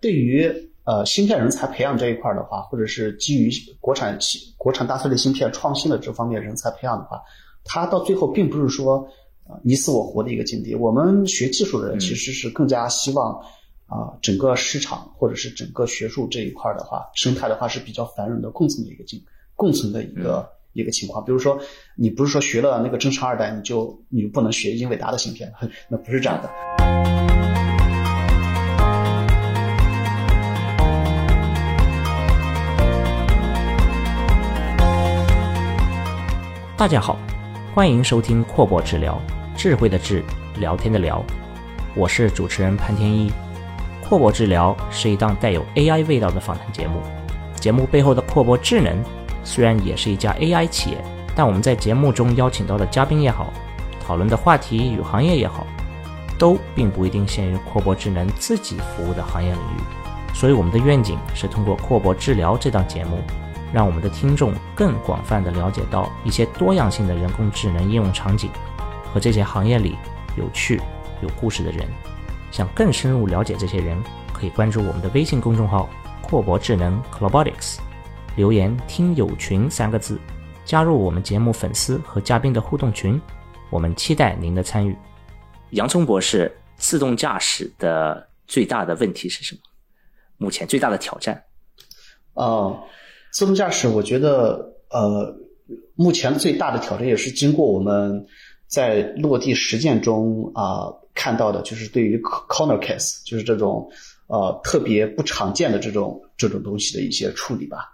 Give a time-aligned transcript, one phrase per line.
[0.00, 0.50] 对于
[0.84, 3.50] 呃芯片人才培养这一块的话，或者是基于
[3.80, 4.18] 国产
[4.56, 7.20] 国产大策略芯片创新的这方面人才培养的话，
[7.64, 9.06] 它到最后并不是说
[9.62, 10.74] 你死我活的一个境地。
[10.74, 13.34] 我们学技术的人其实是更加希望
[13.86, 19.22] 啊整个市场或者是整个学术这一块的话，生态的话是比较繁荣的共存的一个境
[19.54, 21.22] 共存的一个一个情况。
[21.24, 21.60] 比如说，
[21.94, 25.52] 你不是说学了那个正常二代，你就你就不能学英伟达的芯片，
[25.90, 27.29] 那不是这样的。
[36.80, 37.18] 大家好，
[37.74, 39.20] 欢迎收听阔博治疗，
[39.54, 40.24] 智慧的智，
[40.58, 41.22] 聊天的聊，
[41.94, 43.30] 我是主持人潘天一。
[44.02, 47.02] 阔博治疗是一档带有 AI 味道的访谈节目。
[47.56, 48.96] 节目背后的阔博智能
[49.44, 50.96] 虽然也是一家 AI 企业，
[51.36, 53.52] 但我们在节目中邀请到的嘉宾也好，
[54.02, 55.66] 讨论的话题与行业也好，
[56.38, 60.34] 都并不一定限于阔博智能自己服务的行业领域。
[60.34, 63.18] 所以我们的愿景是通过阔博治疗这档节目。
[63.72, 68.50] 让我们的听众更广泛地了解到一些多样性的人工智能应用场景
[69.12, 69.96] 和这些行业里
[70.36, 70.80] 有趣、
[71.22, 71.86] 有故事的人。
[72.50, 75.88] 想更深入了解这些人，可以关注我们的微信公众号
[76.20, 77.80] “阔博智能 c l o b o t i c s
[78.34, 80.18] 留言“听友群”三个字，
[80.64, 83.20] 加入我们节目粉丝和嘉宾的互动群。
[83.70, 84.96] 我们期待您的参与。
[85.70, 89.60] 洋葱博士，自动驾驶的最大的问题是什么？
[90.38, 91.44] 目前最大的挑战？
[92.34, 92.82] 哦。
[93.32, 95.34] 自动驾驶，我觉得，呃，
[95.94, 98.26] 目前最大的挑战也是经过我们
[98.66, 103.88] 在落地实践中啊看到的，就是对于 corner case，就是这种
[104.26, 107.88] 呃特别不常见的这种这种东西的一些处理吧。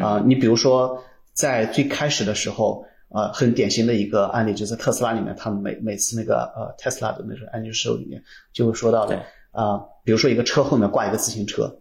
[0.00, 9.16] 啊，你比如说在最开始的时候，呃，很典型的一个案例，就在特斯拉里面，他们每每次那个呃特斯拉的那个安全事里面就会说到的
[9.50, 11.78] 啊，比如说一个车后面挂一个自行车。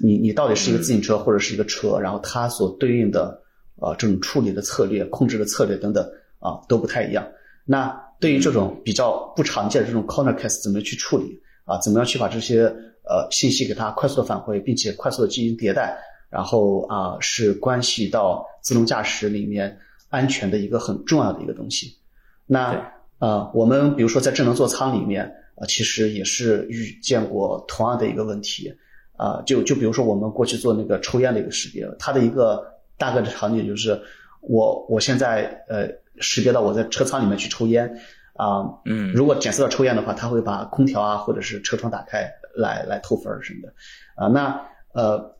[0.00, 3.42] 你你到底是一个自行车或者是一个车，然后它所对应的
[3.76, 6.04] 呃这种处理的策略、控制的策略等等
[6.40, 7.26] 啊都不太一样。
[7.64, 11.78] 那对于这种比较不常见的这种 corner case，怎么去处理啊？
[11.80, 15.96] 怎么样去把这些呃信息给它快速的返回，并且快速的进行迭代？
[16.30, 19.78] 然后啊是关系到自动驾驶里面
[20.08, 21.96] 安全的一个很重要的一个东西。
[22.46, 28.74] 那呃我们比如说在智能座舱里面啊，其实也是遇见过同样的一个问题。
[29.16, 32.64] 啊，就就比如说我们过去做那个抽烟的一个识别，它的一个
[32.98, 34.00] 大概的场景就是，
[34.40, 35.88] 我我现在呃
[36.18, 37.98] 识别到我在车舱里面去抽烟，
[38.34, 43.74] 啊，嗯，如果检测到抽烟的话，它会把空调啊或者是车窗打开来来透风什么的，
[44.16, 44.60] 啊，那
[44.92, 45.34] 呃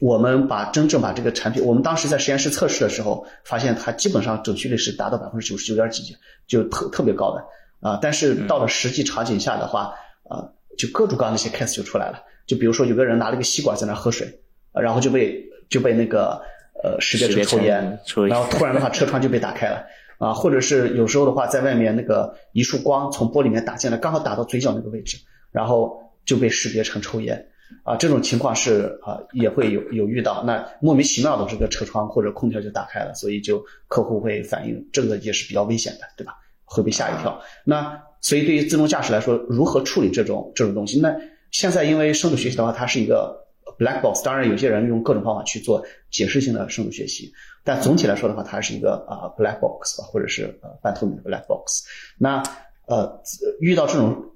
[0.00, 7.44] 我们把真正把这个产品，我们当时在实验室测试的时候，发现它基本上准确率是达到百分之九十九点几，就特特别高的。
[7.80, 9.94] 啊，但是到了实际场景下的话，
[10.28, 12.24] 啊，就各种各样的一些 case 就出来了。
[12.48, 14.26] 就比如说，有个人拿了个吸管在那喝水，
[14.72, 16.42] 然后就被就被那个
[16.82, 19.84] 呃识别成抽烟，然后突然的话 车窗就被打开了
[20.18, 25.18] 啊，或者是有时候的话，在外面那个一束光从玻璃里面打进来，刚好打到嘴角那个位置，
[25.52, 27.46] 然后就被识别成抽烟
[27.82, 36.32] 啊，这种情况是啊也会有有遇到，那莫名其妙的这个车窗或者空调就打开了，所以就客户会反映这个也是比较危险的，对吧？
[36.64, 37.40] 会被吓一跳。
[37.64, 40.98] 那所以对于自动驾驶来说，如何处理这种这种东西？
[41.00, 41.14] 那
[41.50, 43.46] 现在因为深度学习的话，它是一个
[43.78, 47.32] black box，当然有些人用各种方法去做解释性的深度学习，
[47.64, 51.84] 但总体来说的话，它是一个啊 black box 吧，或者是呃半透明的 black box。
[52.18, 52.42] 那
[52.86, 53.20] 呃
[53.60, 54.32] 遇到这种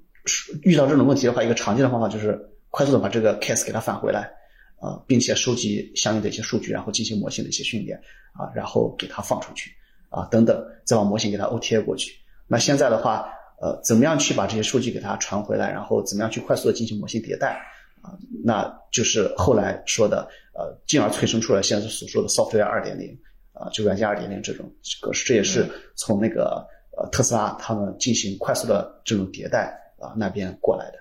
[0.63, 4.31] 遇到这种问题的话，一个常见的方法就是快速的把这个 case 给它返回来
[4.79, 7.97] 啊，并且收集相应的一些数据，然后进行模型的一些训练
[8.33, 9.71] 啊，然后给它放出去
[10.09, 12.13] 啊等等，再把模型给它 OTA 过去。
[12.47, 13.29] 那现在的话。
[13.61, 17.61] 呃，怎么样去把这些数据给它传回来，然后怎么样去快速的进行模型迭代
[18.01, 18.11] 啊？
[18.43, 23.17] 那就是后来说的，呃，进而催生出来现在所说的 software 二点零
[23.53, 24.69] 啊，就软件二点零这种
[25.01, 25.65] 格式，这也是
[25.95, 26.65] 从那个
[26.97, 30.99] 呃特斯拉他们进行快速的这种迭代啊那边过来的。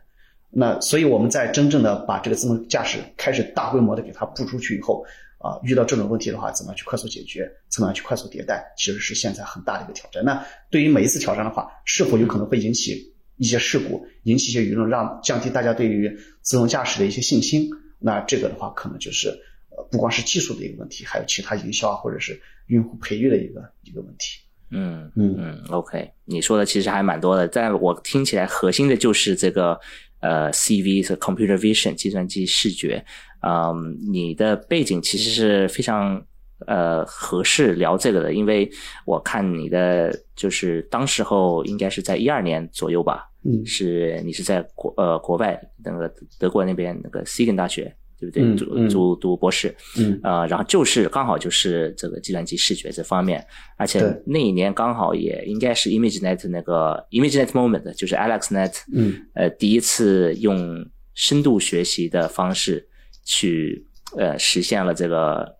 [0.50, 5.04] 那所以我们在真正的把这个自动驾驶开始大规模的给它布出去以后。
[5.42, 7.50] 啊，遇到这种问题的话，怎么样去快速解决？
[7.68, 8.64] 怎么样去快速迭代？
[8.76, 10.24] 其实是现在很大的一个挑战。
[10.24, 17.68] 那对于每一次挑战的话，是否有可能会引起一些事故，引起一些舆论，让降低大家对于自动驾驶的一些信心？
[17.98, 19.28] 那这个的话，可能就是
[19.70, 24.38] 呃，不光是技术的一个问题，还有其他营销啊，或者是用户培育的一个一个问题。
[24.70, 29.78] 嗯嗯嗯，OK，你说的其实还蛮多的，但我听起来核心的就是这个
[30.22, 33.04] 呃，CV 是 Computer Vision 计算机视觉。
[33.42, 36.24] 嗯，你的背景其实是非常
[36.66, 38.70] 呃合适聊这个的，因为
[39.04, 46.08] 我看你的就是当时候应该是在一二年左右吧，嗯是你是在国呃国外那个
[46.38, 47.92] 德国那边那个 Siegen 大学，
[48.22, 48.42] 对不对？
[48.44, 48.88] 嗯读嗯。
[48.88, 50.20] 读读博士，嗯。
[50.22, 53.44] 呃，然后就是刚好就是这个计算机视觉这方面，
[53.76, 59.14] 而且那一年刚好也应该是 ImageNet 那个 ImageNet Moment，就是 AlexNet，嗯。
[59.34, 62.88] 呃，第一次用深度学习的方式
[63.24, 63.86] 去
[64.16, 65.56] 呃实现了这个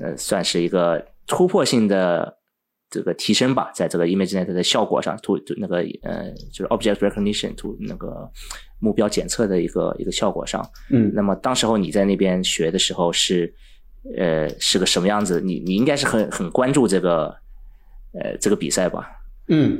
[0.00, 2.37] 呃算是一个突破性的
[2.90, 8.30] 这个提升吧，在这个 ImageNet 的效果上，，to 那个呃就是 Object Recognition，to 那个
[8.78, 10.66] 目标检测的一个一个效果上。
[10.90, 13.52] 嗯那么当时候你在那边学的时候是
[14.16, 15.40] 呃是个什么样子？
[15.40, 17.34] 你你应该是很很关注这个
[18.14, 19.10] 呃这个比赛吧？
[19.48, 19.78] 嗯，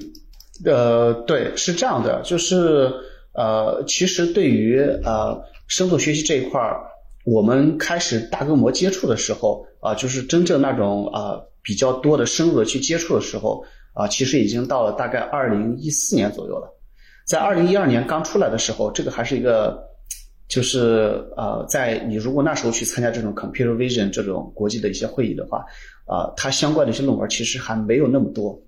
[0.64, 2.93] 呃，对，是这样的，就是
[3.32, 6.81] 呃，其实对于呃深度学习这一块儿，
[7.25, 13.62] 我们开始大规模接触的时候啊、就是真正那种啊、比较多的深入的去接触的时候
[13.93, 16.73] 啊、其实已经到了大概二零一四年左右了。
[17.26, 19.79] 在二零一二年刚出来的时候，这个还是一个，
[20.49, 25.59] 就是呃，在你如果那时候去参加这种 computer vision 这种国际的一些会议的话，
[26.06, 28.59] 啊、它相关的一些论文其实还没有那么多，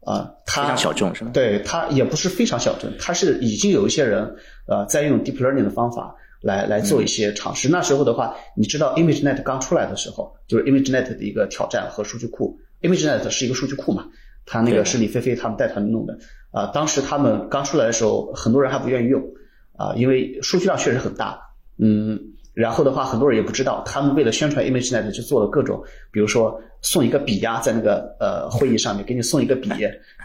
[0.00, 1.30] 啊、它非常小众是吗？
[1.32, 4.34] 对，它也不是非常小众，它是已经有一些人
[4.66, 6.12] 呃在用 deep learning 的方法
[6.42, 7.68] 来来做一些尝试。
[7.68, 12.58] 那时候的话，你知道 ImageNet 刚出来的时候，就是 ImageNet 的一个挑战和数据库。
[12.82, 14.06] ImageNet 是一个数据库嘛，
[14.44, 16.18] 它那个是李飞飞他们带团弄的。
[16.50, 19.22] 啊、当时他们刚出来的时候，很多人还不愿意用
[19.74, 21.40] 啊、因为数据量确实很大。
[21.78, 22.20] 嗯，
[22.52, 29.70] 然后的话，很多人也不知道，他们为了宣传 ImageNet 就做了各种，比如说送一个笔呀、在那个呃会议上面给你送一个笔，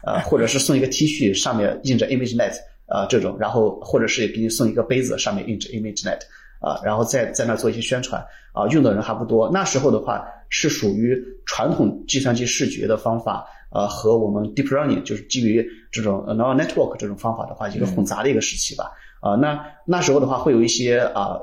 [0.06, 2.56] 呃，或者是送一个 T 恤，上面印着 ImageNet，
[2.90, 6.20] 呃，这种，然后或者是给你送一个杯子，上面印着 ImageNet，
[6.60, 9.50] 啊、然后在在那儿做一些宣传，啊、用的人还不多。
[9.52, 18.92] 那时候的话是属于传统计算机视觉的方法，呃，和我们 Deep Learning 就是基于这种呃 Neural Network 这种方法的话，一个混杂的一个时期吧。
[19.20, 21.38] 啊、那那时候的话会有一些啊、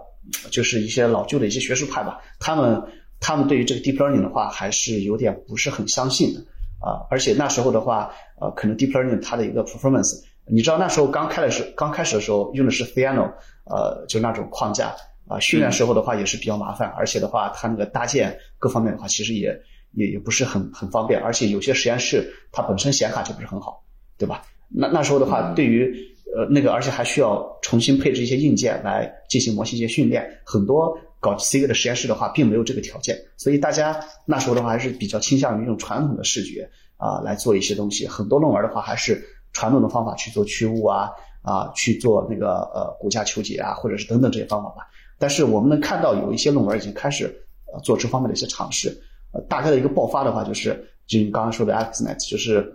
[0.50, 2.82] 就是一些老旧的一些学术派吧，他们
[3.20, 6.40] 他们对于这个 deep learning 的话还是有点不是很相信的
[6.80, 13.32] 啊、而且那时候的话，呃，可能 deep learning 它的一个 performance，你知道那时候刚开的时刚开始的时候用的是 Theano，
[13.64, 14.94] 呃，就那种框架
[15.26, 19.58] 啊、训练时候的话也是比较麻烦，而且的话它那个搭建各方面的话其实也
[19.92, 23.82] 也也不是很很方便，而且有些实验室它本身显卡就不是很好，
[24.18, 24.42] 对吧？
[24.68, 25.94] 那那时候的话，对于
[26.36, 30.28] 呃那个，而且还需要重新配置一些硬件来进行模型一些训练。
[30.44, 38.06] 很多搞 C 的实验室的话，并没有这个条件，所以大家那时候的话还是比较倾向于用传统的视觉啊、来做一些东西。
[38.06, 41.10] 很多论文的话，还是传统的方法去做去污啊
[41.40, 44.82] 啊去做那个呃骨架求解啊，或者是等等这些方法吧。
[45.18, 47.24] 但是我们能看到有一些论文已经开始
[47.72, 49.00] 呃做这方面的一些尝试。
[49.32, 52.72] 呃，大概的一个爆发的话，就是就你刚刚说的 XNet，就是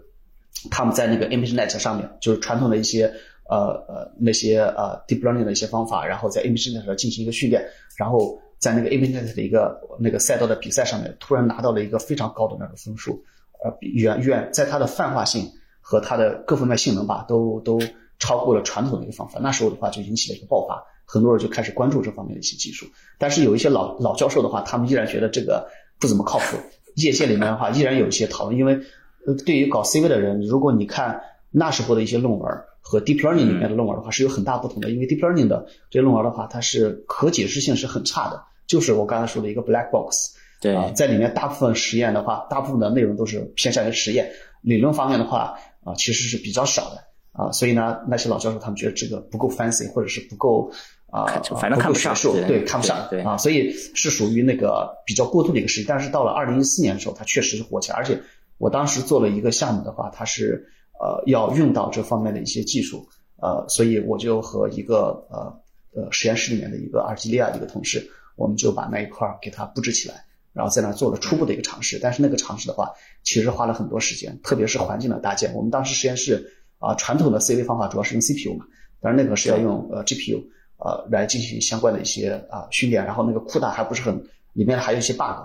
[0.70, 3.06] 他们在那个 ImageNet 上面，就是传统的一些
[3.50, 7.66] 呃呃那些呃 deep learning 的一些方法，然后在 ImageNet 上进行一个训练，
[7.98, 13.24] 然后在那个 ImageNet 的一个那个赛道的比赛上面，突然拿到了一个非常高的那个分数，
[13.64, 15.50] 呃，远远在它的泛化性
[15.90, 17.82] 和它的各方面性能吧，都都
[18.20, 19.40] 超过了传统的一个方法。
[19.42, 22.86] 那时候的话，就引起了一个爆发，很多人就开始关注这方面的一些技术。
[23.18, 25.68] 但是有一些老老教授的话，他们依然觉得这个
[26.00, 26.58] 不怎么靠谱。
[26.94, 28.80] 业界里面的话， 依然有一些讨论，因为
[29.26, 32.48] 呃，对于搞 CV 的人，如果你看那时候的一些论文
[32.82, 34.92] 和 deep learning 里面的论文的话，是有很大不同的。
[34.92, 40.38] 因为 deep learning 的这些论文的话，它是可解释性是很差的，就是我刚才说的一个 black box。
[40.62, 44.30] 对啊，在里面大部分实验的话，大部分的内容都是偏向于实验，
[44.62, 47.52] 理论方面的话啊，其实是比较少的啊。
[47.52, 50.72] 所以呢，那些老教授他们觉得这个不够 fancy，或者是不够
[51.12, 55.88] 啊看，反正不看不上够学术，对对，看不上对对啊，所以是属于那个比较过渡的一个时期。
[55.88, 58.22] 但是到了二零一四年的时候，它确实是火起来，而且
[58.58, 60.68] 我当时做了一个项目的话，它是
[61.00, 63.08] 呃要用到这方面的一些技术，
[63.42, 65.54] 呃，所以我就和一个呃
[65.94, 70.26] 呃实验室里面的一个阿尔及利亚的一个同事，我们就把那一块儿给它布置起来。
[70.60, 72.92] 然后在那做了初步的一个尝试，但是那个尝试的话，
[73.24, 75.54] 其实花了很多时间，特别是环境的搭建。
[75.54, 76.46] 我们当时实验室
[76.80, 78.66] 啊、传统的 CV 方法主要是用 CPU 嘛，
[79.00, 80.44] 但是那个是要用呃 GPU
[80.80, 85.40] 呃来进行相关的一些啊、训练，然后那个库大还不是很，里面还有一些 bug，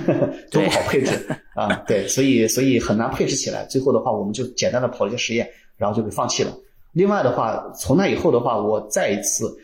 [0.50, 3.66] 都不好配置啊，对，所以所以很难配置起来。
[3.66, 6.50] 最后的话，我们就简单的跑了一些实验，然后就给放弃了。
[6.92, 9.54] 另外的话，从那以后的话，我再一次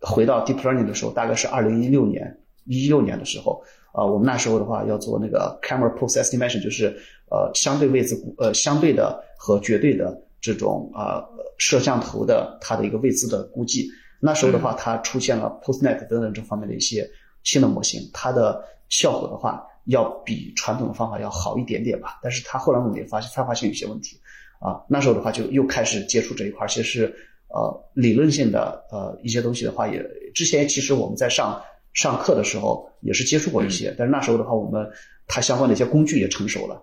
[0.00, 3.62] 回到 deep learning 的时候，大概是二零一六年一六年的时候。
[3.98, 6.96] 呃，我们那时候的话要做那个 camera pose estimation，就是
[7.32, 11.20] 呃相对位置呃相对的和绝对的这种呃
[11.58, 13.88] 摄像头的它的一个位置的估计。
[14.20, 17.10] 那时候的话，它出现了 PostNet 等等这方面的一些
[17.42, 22.20] 新的模型，它的效果的话要比传统的方法要好一点点吧。
[22.22, 24.16] 但是它后来我们也发现它发现有些问题
[24.60, 24.80] 啊。
[24.88, 27.14] 那时候的话就又开始接触这一块，其实是
[27.48, 31.60] 呃理论性的呃一些东西的话，也之前其实我们在上
[31.98, 34.88] 上课的时候也是接触过一些，但是那时候的话，我们
[35.26, 36.80] 它相关的一些工具也成熟了，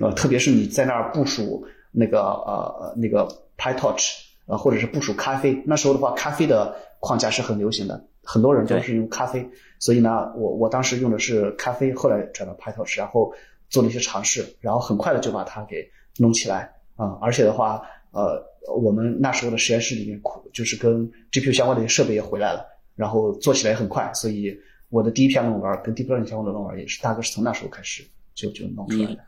[0.00, 4.04] 呃，特别是你在那儿部署那个呃那个 PyTorch
[4.46, 13.32] 呃或者是部署咖啡，那时候的话，咖啡的框架是很流行的，很多人都是用咖啡，所以呢，我我当时用的是咖啡，后来转到 PyTorch，然后
[13.70, 16.72] 做了一些尝试，然后很快的就把它给弄起来。
[16.96, 17.80] 啊、而且的话，
[18.10, 18.42] 呃，
[18.76, 20.20] 我们那时候的实验室里面
[20.52, 24.56] 就是跟 GPU 相关的一些设备也回来了，然后做起来很快，所以
[24.88, 29.18] 我的第一篇论文跟 Deep Learning 相关的论文也是大概是从那时候开始就就弄出来的。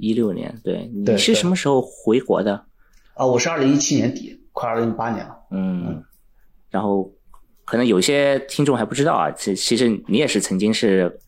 [0.00, 2.64] 一六年，对，你是什么时候回国的？
[3.14, 5.36] 啊，我是二零一七年底，快二零一八年了。
[5.50, 6.02] 嗯，
[6.70, 7.12] 然后
[7.64, 11.18] 可能有些听众还不知道啊，其其实你也是曾经是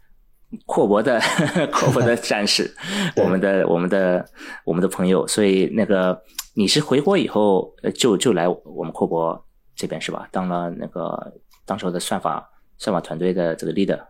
[0.66, 1.20] 阔博的
[1.74, 2.72] 阔博的 战士，
[3.16, 4.24] 我们的我们的
[4.64, 6.22] 我们的朋友，所以那个
[6.54, 10.28] 你是回国以后呃就就来我们阔博这边是吧？
[10.30, 14.00] 当了那个当时候的算法算法团队的这个 leader。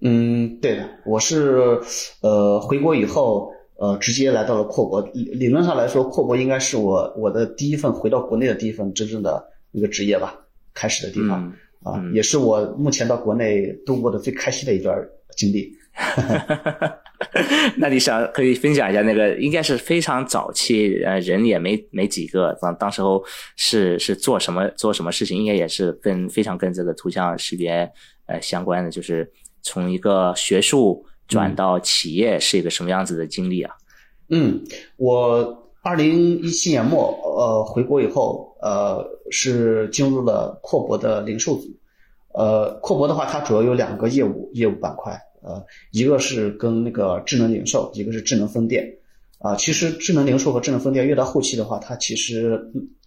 [0.00, 1.80] 嗯，对的，我是
[2.20, 5.00] 呃回国以后，呃直接来到了阔博。
[5.14, 9.42] 理理论上来说，阔博应该是我我的第一份回到国内的第一份真正的
[9.72, 10.38] 一个职业吧，
[10.74, 11.52] 开始的地方、
[11.84, 14.96] 嗯啊，也是我目前到国内度过的最开心的一段
[15.36, 15.72] 经历。
[17.78, 23.22] 那你想可以分享一下那个，应该是非常早期，呃，人也没没几个，当当时候
[23.56, 27.90] 是是做什么做什么事情，应该也是跟非常跟这个图像识别
[28.26, 29.30] 呃相关的，就是
[29.62, 33.74] 从一个学术转到企业是一个什么样子的经历啊？
[34.28, 34.62] 嗯，
[34.96, 41.68] 我二零一七年末呃回国以后，呃是进入了阔博的零售组。
[42.36, 48.84] 呃，阔博的话，它主要有两个业务业务板块，呃，一个是跟那个智能零售，一个是智能分店。
[49.38, 52.58] 啊、其实智能零售和智能分店越到后期的话，它其实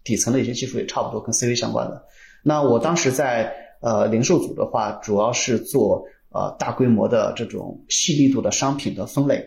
[0.03, 2.05] 底层的一些技术也差不多，跟 CV 相关的。
[2.43, 3.51] 那我当时在
[3.81, 9.43] 呃零售组的话，主要是做呃大规模的这种细密度的商品的分类，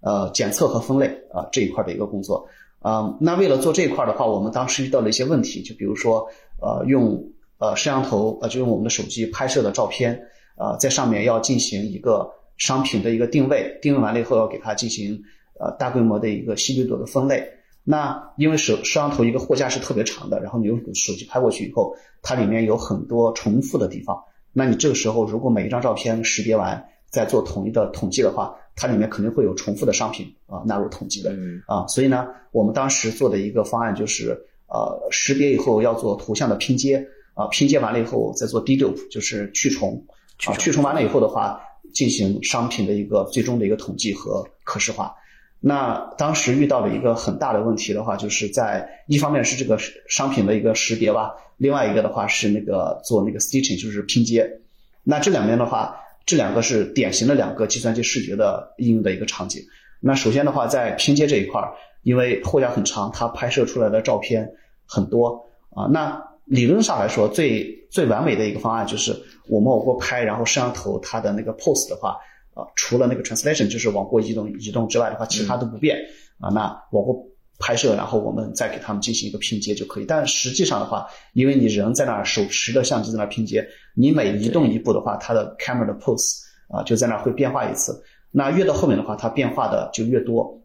[0.00, 2.48] 呃检测和分类啊、这一块的一个工作。
[2.78, 6.26] 啊、那为了做这一块的话，我们当时遇到了一些问题，就比如说
[6.62, 7.22] 呃用
[7.58, 10.18] 呃摄像头呃就用我们的手机拍摄的照片，
[10.60, 15.18] 呃在上面要进行一个商品的一个定位，定位完了以后要给它进行
[15.58, 17.48] 呃大规模的一个细密度的分类。
[17.82, 24.22] 那因为摄摄像头一个货架是特别长的，然后你用手机拍过去以后，它里面有很多重复的地方。
[24.52, 31.32] 那你这个时候如果每一张照片识别完，再做统一的统计的话，它里面肯定会有重复的商品啊纳入统计的。
[31.32, 34.38] 嗯啊，所以呢，我们当时做的一个方案就是，
[34.68, 40.04] 呃，识别以后要做图像的拼接，啊，拼接完了以后再做 dedupe，就是去重，
[40.46, 41.60] 啊，去重完了以后的话，
[41.92, 45.14] 进行商品的一个最终的一个统计和可视化。
[45.62, 49.78] 那当时遇到的一个很大的问题的话，就是在一方面是这个
[50.08, 54.60] 商品的一个识别吧，另外一个的话是那个做那个 stitching，就是拼接。
[55.04, 59.62] 那这两边的话，这两个是典型的两个计算机视觉的应用的一个场景。
[60.00, 64.52] 那首先的话，在拼接这一块儿，因为货架很长，它拍摄出来的照片
[64.86, 65.44] 很多
[65.76, 65.84] 啊。
[65.92, 69.14] 那理论上来说，最最完美的一个方案就是
[69.50, 72.16] 我们往过拍，然后摄像头它的那个 pose 的话，
[72.54, 75.98] 啊，除了那个 translation 就是往过移动移动之外的话，其他都不变
[76.38, 76.48] 啊。
[76.50, 77.26] 那往过
[77.58, 80.04] 拍摄，然后我们再给他们进行一个拼接就可以。
[80.06, 88.02] 但实际上的话，因为你人在那儿手持着相机在那儿拼接，你每移动一步的话，它的 camera 的 pose 啊就在那儿会变化一次。
[88.30, 90.62] 那越到后面的话，它变化的就越多，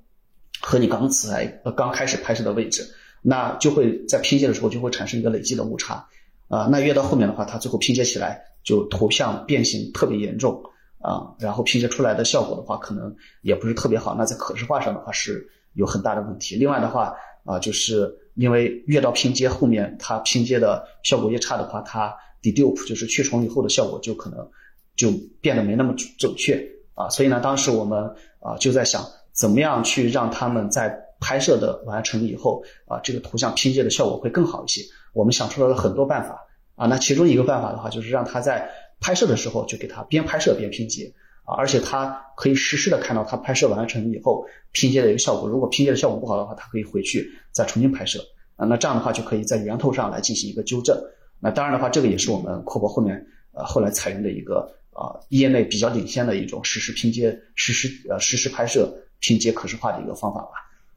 [0.61, 2.87] 和你刚才呃刚开始拍摄的位置，
[3.23, 6.07] 那就会在拼接的时候就会产生一个累积的误差
[6.47, 6.69] 啊。
[6.71, 10.61] 那越到后面的话，它最后拼接起来就图像变形特别严重
[10.99, 14.15] 啊，然后拼接出来的效果的话，可能也不是特别好。
[14.17, 16.55] 那在可视化上的话是有很大的问题。
[16.55, 24.49] 另外的话啊，就是因为越到拼接后面，它拼接的效果越差的话，它 dedupe 就是去重以后的效果就可能
[24.95, 27.07] 就变得没那么准确啊。
[27.09, 28.03] 所以呢，当时我们
[28.39, 34.81] 啊就在想，怎么样去让他们在拍摄的完成以后啊，这个图像拼接的效果会更好一些。
[35.13, 36.44] 我们想出来了很多办法
[36.75, 36.87] 啊。
[36.87, 41.13] 那其中一个办法的话，就是让他在拍摄的时候就给他边拍摄边拼接
[41.43, 45.49] 啊，而且他可以实时的看到他拍摄完成以后拼接的一个效果。
[45.49, 48.19] 如果拼接的效果不好的话，他可以回去再重新拍摄
[48.55, 48.65] 啊。
[48.65, 50.97] 那这样的话就可以在源头上来进行一个纠正。
[51.39, 60.49] 那当然的话，这个也是我们阔博后面呃后来采用的一个啊、业内比较领先的一种实时拼接、实时呃实时拍摄、拼接可视化的一个方法吧。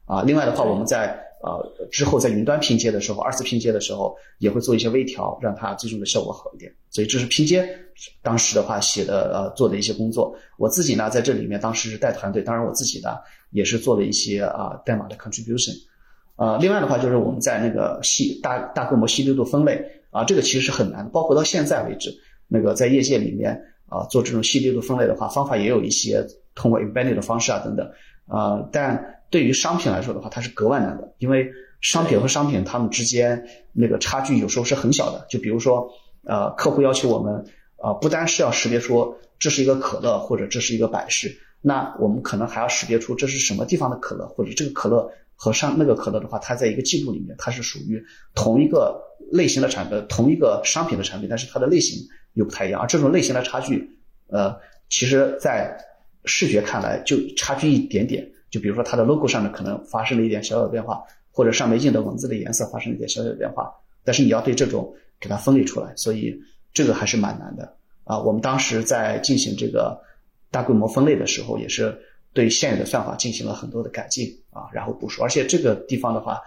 [0.05, 6.71] 啊，另外的话，我们在呃之后在云端拼接的时候，二次拼接的时候也会做一些微调，让它最终的效果好一点。
[6.89, 7.67] 所以这是拼接
[8.21, 10.35] 当时的话写的呃做的一些工作。
[10.57, 13.17] 我自己呢在这里面当时是带团队，当然我自己呢
[13.51, 15.73] 也是做了一些啊、代码的 contribution。
[16.35, 22.09] 呃，另外的话就是我们在那个细大大规模细粒度分类啊，这个其实是很难，包括到现在为止，
[22.47, 27.85] 那个在业界里面啊做这种细粒度分类的话，方法也有一些通过 embedding 的方式啊等等
[28.25, 35.89] 啊，但对于商品来说的话，它是格外难的，因为商品和商品它们之间那个差距有时候是很小的，就比如说
[36.23, 37.45] 呃，客户要求我们
[37.77, 45.11] 啊，不单是要识别出这是一个可乐或者这是一个百事，那我们可能还要识别出这是什么地方的可乐，或者这个可乐。
[45.41, 48.03] 和上那个可乐的话，它在一个季度里面，它是属于
[48.35, 52.81] 同一个类型的产品，同一个商品的产品，但是它的类型又不太一样。
[52.81, 53.89] 而这种类型的差距，
[54.27, 54.53] 呃，
[54.89, 55.77] 其实在
[56.25, 58.29] 视觉看来就差距一点点。
[58.49, 66.39] 就比如说它的 logo 上面可能发生了一点小小的变化，或者上面印的文字的颜色发生了一点小小的变化，但是你要对这种给它分类出来，所以
[66.73, 68.19] 这个还是蛮难的啊。
[68.19, 70.01] 我们当时在进行这个
[70.51, 71.97] 大规模分类的时候，也是。
[72.31, 76.39] 对现有的算法进行了很多的改进啊，然后部署，而且这个地方的话，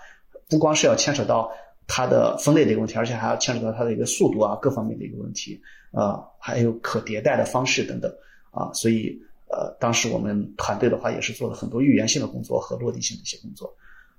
[0.49, 1.51] 不光是要牵扯到
[1.89, 8.09] 它的分类的一个问题，而且还要牵扯到它的一个速度啊，各方面的一个问题啊，还有可迭代的方式等等
[8.53, 9.21] 啊，所以
[9.53, 13.73] 呃，当时我们团队的话也是做了很多预言性的工作和落地性的一些工作。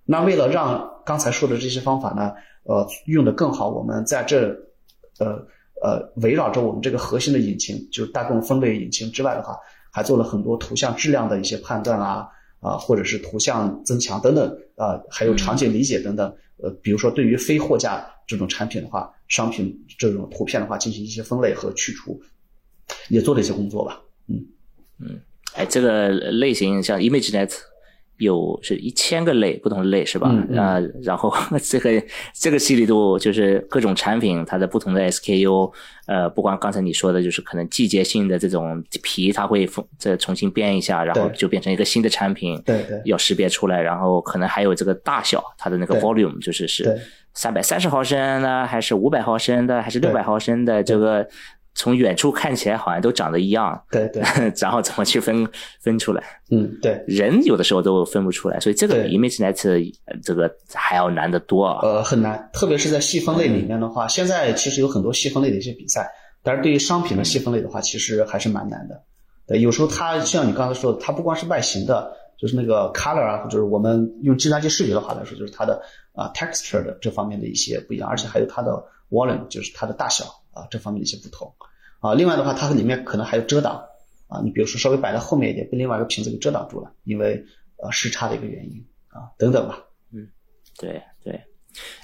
[0.05, 4.49] 那为了让刚才说的这些方法呢，呃，用的更好，我们在这
[5.19, 5.45] 呃
[5.81, 9.57] 呃围绕着我们这个核心的引擎，就是大共分类引擎之外的话。
[9.95, 12.27] 还做了很多图像质量的一些判断啊
[12.59, 16.35] 啊，或者是图像增强等等啊，还有场景理解等等。
[16.57, 22.19] 呃，比如说对于非货架这种产品的话，商品这种图片的话，进行一些分类和去除，
[23.09, 24.01] 也做了一些工作吧。
[25.03, 25.22] 嗯嗯，
[25.55, 27.53] 哎，这个类型像 ImageNet。
[28.17, 30.29] 有是一千个类，不同的类是吧？
[30.55, 35.74] 啊，然后 这个这个细粒度就是各种产品它的不同的 SKU，
[36.05, 39.67] 呃，不光刚才你说的，就是可能季节性的这种皮，它会
[39.98, 46.98] 再重新编一下，然后就变成一个新的产品，对对，要识别出来，然后可能还有这个大小，它的那个 volume 就是是
[47.33, 51.27] 三百三十毫升呢，还是五百毫升的，还是六百毫升的这个。
[51.75, 54.21] 从远处看起来好像都长得一样，对对，
[54.61, 55.47] 然后怎么去分
[55.81, 56.23] 分出来？
[56.51, 61.65] 嗯，对，人有的时候都分不出来，所以这个比 ImageNet 这个还要难得多。
[61.81, 66.07] 呃，很难，特别是在细分类里面的话，现在其实有很多细分类的一些比赛，
[66.43, 69.01] 但是对于商品的细分类的话，其实还是蛮难的。
[69.47, 75.81] 对，有时候它像你刚才说的，它不光是外形的，就是那个 color 啊，就是我们用计算机视觉的话来说，就是它的
[76.13, 78.71] 啊 texture 的这方面的一些不一样，而且还有它的
[79.09, 80.25] volume，就是它的大小。
[80.53, 81.53] 啊，这方面的一些不同，
[81.99, 83.83] 啊，另外的话，它里面可能还有遮挡，
[84.27, 87.43] 啊，你比如说稍微摆在后面一点，被另外一个瓶子给遮挡住了，因为
[87.77, 89.83] 呃时差的一个原因，啊，等等吧。
[90.11, 90.27] 嗯，
[90.77, 91.41] 对对。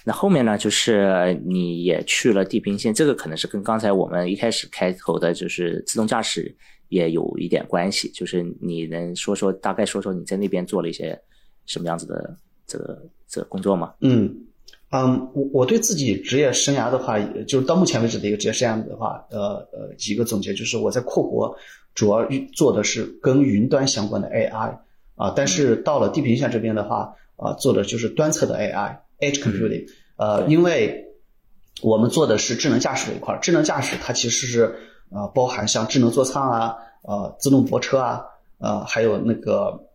[0.04, 6.56] 那后面呢，就是你也去了地平线，这个可能是跟刚才我们一开始开头的就是自动驾驶
[6.88, 11.20] 也有一点关系，就是你能说说大概说说你在那边做了一些
[11.68, 12.36] 什么样子的
[12.66, 13.94] 这个这个工作吗？
[14.02, 14.36] 嗯。
[14.92, 21.56] 嗯，我我对自己职业生涯的话，就是到目前为止的一个职业生涯的话，呃呃，几个总结就是我在阔国
[21.94, 24.80] 主要做的是跟云端相关的 AI
[25.16, 31.06] 啊，但是到了地平线这边的话，啊，做的就是端侧的 AI，Edge Computing，呃，因为
[31.84, 34.76] 我们做的是智能驾驶这一块，智能驾驶它其实是
[35.12, 38.24] 呃包含像智能座舱啊，呃，自动泊车啊，
[38.58, 39.86] 呃，还有那个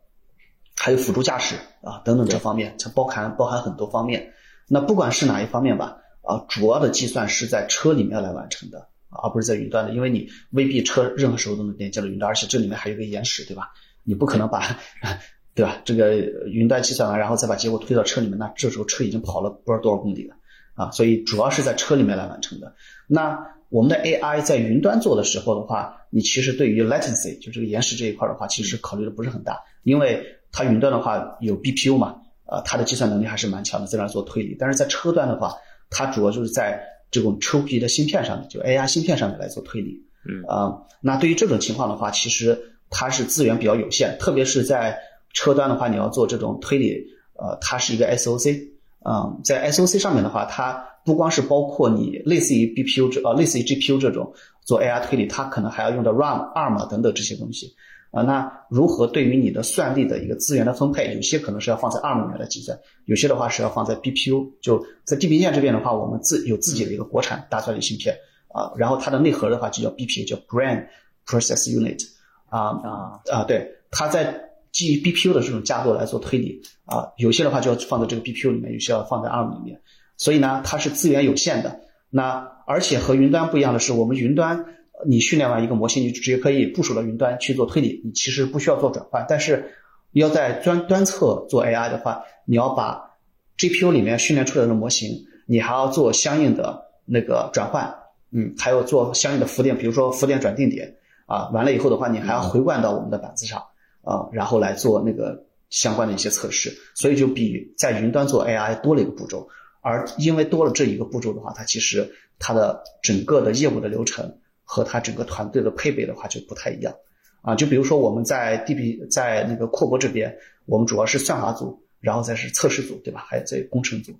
[0.76, 4.30] 还有辅助驾驶啊等等这方面，它包含包含很多方面。
[4.68, 13.72] 那不管是哪一方面吧，啊，主要的计算是在车里面来完成的，而不是在云端的，因为你未必车任何时候都能连接到云端，而且这里面还有个延时，对吧？
[14.02, 14.76] 你不可能把，
[15.54, 15.82] 对吧？
[15.84, 20.34] 这个云端计算完，然后再把结果推到车里面，那这时候车已经跑了不知道多少公里了，
[20.74, 22.74] 啊，所以主要是在车里面来完成的。
[23.06, 32.22] 那我们的 AI 在云端做的时候的话，你其实对于 latency 就这个延时这一块的话，其实考虑的不是很大，因为它云端的话有 BPU 嘛。
[32.46, 34.56] 呃，它的计算能力还是蛮强的，在那做推理。
[34.58, 35.54] 但是在车端的话，
[35.90, 40.02] 它主要就是在这种车皮的芯片上面，就 AI 芯片上面来做推理。
[40.26, 42.58] 嗯啊，那对于这种情况的话，其实
[42.90, 44.98] 它是资源比较有限，特别是在
[45.32, 47.04] 车端的话，你要做这种推理，
[47.34, 48.70] 呃，它是一个 SOC。
[49.06, 57.74] 嗯，在 SOC 上面的话，它不光是包括你类似于 BPU 这呃类似于 GPU 这种做 AI 推理，它可能还要用到 RAM、ARM 等等这些东西。
[58.14, 64.52] 啊，那如何对于你的算力的一个资源的分配，有些可能是要放在 ARM 里面来计算，有些的话是要放在 BPU。
[64.62, 68.16] 就在地平线这边的话，我们自有自己的一个国产大算力芯片
[68.48, 70.86] 啊，然后它的内核的话就叫 BPU，叫 Brain
[71.26, 72.06] Process Unit。
[72.48, 79.80] 啊啊啊，对，它在基于 BPU 的这种架构来做推理啊，有些的话就要放在这个 BPU 里面，有些要放在 ARM 里面。
[80.16, 81.80] 所以呢，它是资源有限的。
[82.10, 84.66] 那而且和云端不一样的是，我们云端。
[85.06, 89.26] 你训练完一个模型，你直接可以部署到云端去做推理，你其实不需要做转换。
[89.28, 89.72] 但是
[90.12, 93.16] 要在端端侧做 AI 的话，你要把
[93.58, 97.94] GPU 里面训练出来的模型，你还要做相应的那个转换，
[98.30, 103.62] 嗯，还有做相应的浮点，比如说浮点转定点啊，完了以后的话，你还要回灌到我们的板子上
[104.02, 109.48] 啊，然后来做那个相关的一些测试，所以就比在云端做 AI 多了一个步骤。
[109.80, 116.94] 而因为多了这一个步骤的话，它其实它的整个的业务的流程和它整个团队的配备的话就不太一样
[117.42, 117.54] 啊。
[117.54, 121.80] 就比如说我们在 DB 在那个阔博这边，我们主要是算法组。
[122.04, 123.24] 然后再是测试组，对吧？
[123.26, 124.12] 还有这工程组，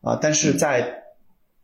[0.00, 1.02] 啊，但是在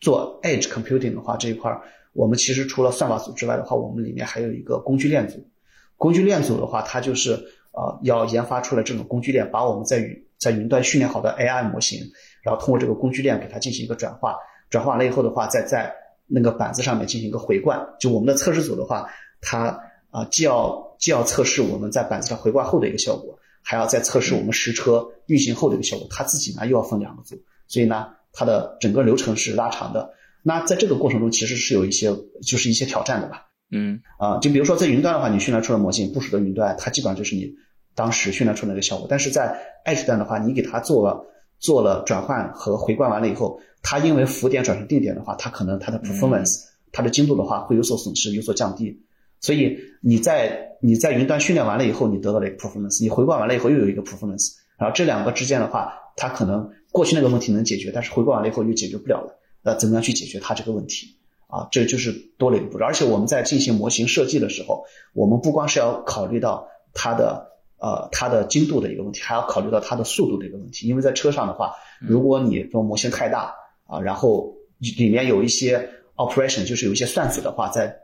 [0.00, 1.70] 做 edge computing 的话，这一块
[2.12, 5.48] 我们其实除了算法组之外的话，我们里面还有一个工具链组。
[5.96, 7.34] 工具链组的话，它就是
[7.70, 12.00] 呃要研发出来这种工具链，把我们在云在云端训练好的 AI 模型，
[12.42, 14.34] 然后通过这个工具链给它进行一个转化，
[14.70, 15.94] 转化完了以后的话，再在
[16.28, 17.84] 那个板子上面进行一个回灌。
[17.98, 19.08] 就我们的测试组的话，
[19.40, 23.36] 它啊既要既要测试我们在板子上回灌后的一个效果。
[23.60, 27.36] 还要再测试我们实车运行后的一个效果，它自己呢又要分两个组，
[27.66, 30.10] 所以呢，它的整个流程是拉长的。
[30.42, 33.48] 那在这个过程中，其实是有一些就是一些挑战的吧？
[33.70, 37.52] 嗯，啊，就比如说在云端的话，你训练出来模型部署的云端，它基本上就是你
[37.94, 39.06] 当时训练出来的效果。
[39.10, 41.26] 但是在 Edge 端的话，你给它做了
[41.58, 49.02] 做了转换和回灌完了以后，它因为浮点转成定点的话，它可能它的 performance 它的精度的话会有所损失，有所降低。
[49.40, 61.16] 所以你在你在云端训练完了以后，你得到了一个 performance，你回灌完了以后又有一个 performance，然后这两个之间的话，它可能过去那个问题能解决，但是回灌完了以后又解决不了了，那怎么样去解决它这个问题
[61.46, 61.68] 啊？
[61.70, 62.84] 这就是多了一个步骤。
[62.84, 67.47] 而且我们在进行模型设计的时候，我们不光是要考虑到它的
[67.80, 70.86] 呃它的精度的一个问题，还要考虑到它的速度的一个问题。
[70.88, 73.54] 因为在车上的话，如果你这种模型太大
[73.86, 77.96] 啊，然后里面有一些 operation，就是有一些算子的话在。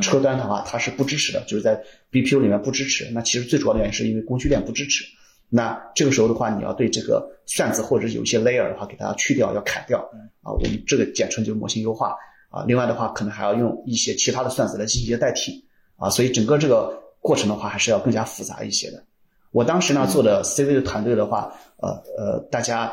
[0.00, 3.10] 车端的话，它是不支持的，就是在 BPU 里面不支持。
[3.12, 5.04] 那其实最主要的原因是因为工具链不支持。
[5.48, 9.98] 那这个时候的话，你要对这个算子或者有一些 layer 的话，给它去掉，要砍掉。
[10.40, 12.14] 啊，我们这个简称就是模型优化。
[12.48, 15.64] 啊，另外的话，可能还要用一些其他的算子来进行一些代替。
[15.96, 19.04] 啊，所以整个这个过程的话，还是要更加复杂一些的。
[19.50, 22.92] 我当时呢做的 CV 的团队的话，呃呃，大家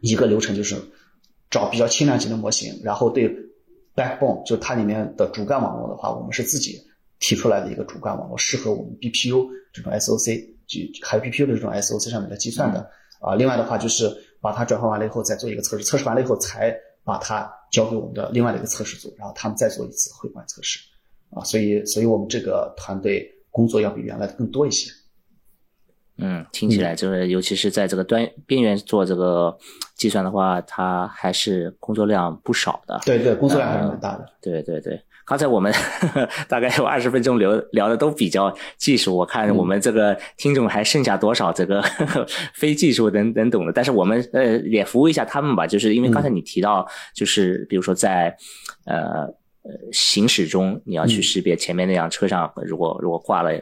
[0.00, 0.76] 一个流程就是
[1.50, 3.34] 找比较轻量级的模型，然后对。
[3.96, 6.78] Backbone 就它里面的主干网络的话，我们是自己
[7.18, 12.90] 提出来的一个主干网络，适合我们 BPU 这种 SOC，就还有 BPU 的这种 SOC 上面的计算的
[13.22, 13.34] 啊。
[13.34, 20.78] 另外的话就是把它转换完了以后再做一个测试，测试完了以后才把它交给我们的另外的一个测试组，然后他们再做一次汇款测试
[21.30, 21.42] 啊。
[21.44, 24.90] 所以，所以我们这个团队工作要比原来的更多一些。
[26.18, 29.54] 嗯，听起来就是，尤其是在这个端边缘做这个
[29.96, 32.98] 计算的话，它还是工作量不少的。
[33.04, 34.26] 对对，工作量还是蛮大的。
[34.40, 35.70] 对对对，刚才我们
[36.48, 41.84] 大概有二十分钟聊聊的都比较技术，我看我们这个听众还剩下多少这个
[42.56, 43.72] 非技术能能懂的。
[43.74, 48.34] 但是我们呃也服务一下他们吧，就是因为刚才你提到，就是比如说在
[48.86, 49.28] 呃
[49.68, 53.52] 呃行驶中，你要去识别前面那辆车上如果如果挂了。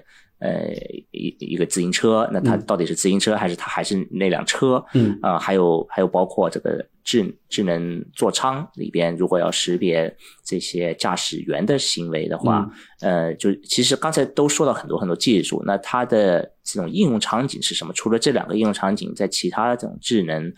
[0.41, 0.73] 呃，
[1.13, 4.85] 一一个自行车，那它到底是自行车还是它还是那辆车？
[4.93, 12.69] 嗯啊，还有还有包括这个智智能座舱里边，如果要识别这些驾驶员的行为的话，
[13.01, 17.93] 呃，就其实刚才都说了很多很多技术，那它的这种应用场景是什么？
[17.95, 20.53] 除了这两个应用场景，在其他这种智能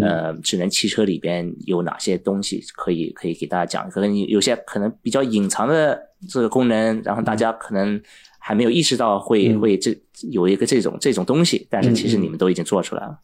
[0.00, 3.90] 呃智能汽车里边有哪些东西可以可以给大家讲？
[3.90, 8.00] 可能有些可能比较隐藏的这个功能，然后大家可能。
[8.46, 9.92] 还没有意识到会会这
[10.30, 13.18] 有一个这种这种东西，但是其实你们都已经做出来了。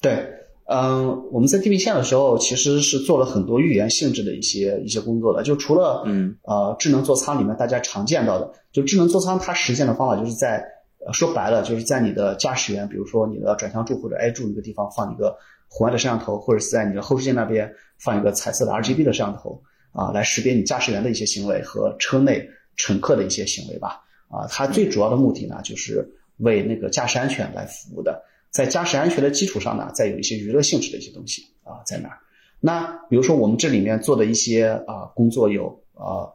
[0.00, 0.26] 对，
[0.68, 5.42] 嗯，我们在地平线的时候其实是做了很多预言性质的一些一些工作的。
[5.42, 10.64] 就除了嗯呃智能座舱里面大家常见到的，就智能座舱它实现的方法就是在
[11.12, 15.36] 说白了就是在你的驾驶员，比如说你的转向柱或者 A 柱一个地方放一个
[15.68, 24.00] 红外的摄像头，或者是在你的后视镜那边放一个彩色的 RGB 的摄像头啊，来识别你驾驶员的一些行为和车内乘客的一些行为吧。
[24.34, 28.24] 啊，它最主要的目的呢，就是为那个驾驶安全来服务的。
[28.50, 32.18] 在驾驶安全的基础上呢，再有一些娱乐性质的一些东西啊，在那儿。
[32.60, 36.26] 那比如说我们这里面做的一些啊工作有啊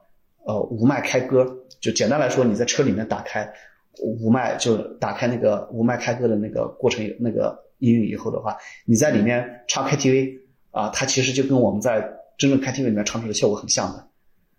[0.45, 1.45] 呃无麦开歌，
[1.81, 3.51] 就简单来说，你在车里面打开
[4.01, 10.39] 无麦，就打开那个无麦开歌的那个过程那个音乐以后的话，你在里面唱 KTV
[10.71, 12.07] 啊，它其实就跟我们在
[12.37, 14.07] 真正 KTV 里面唱出的效果很像的。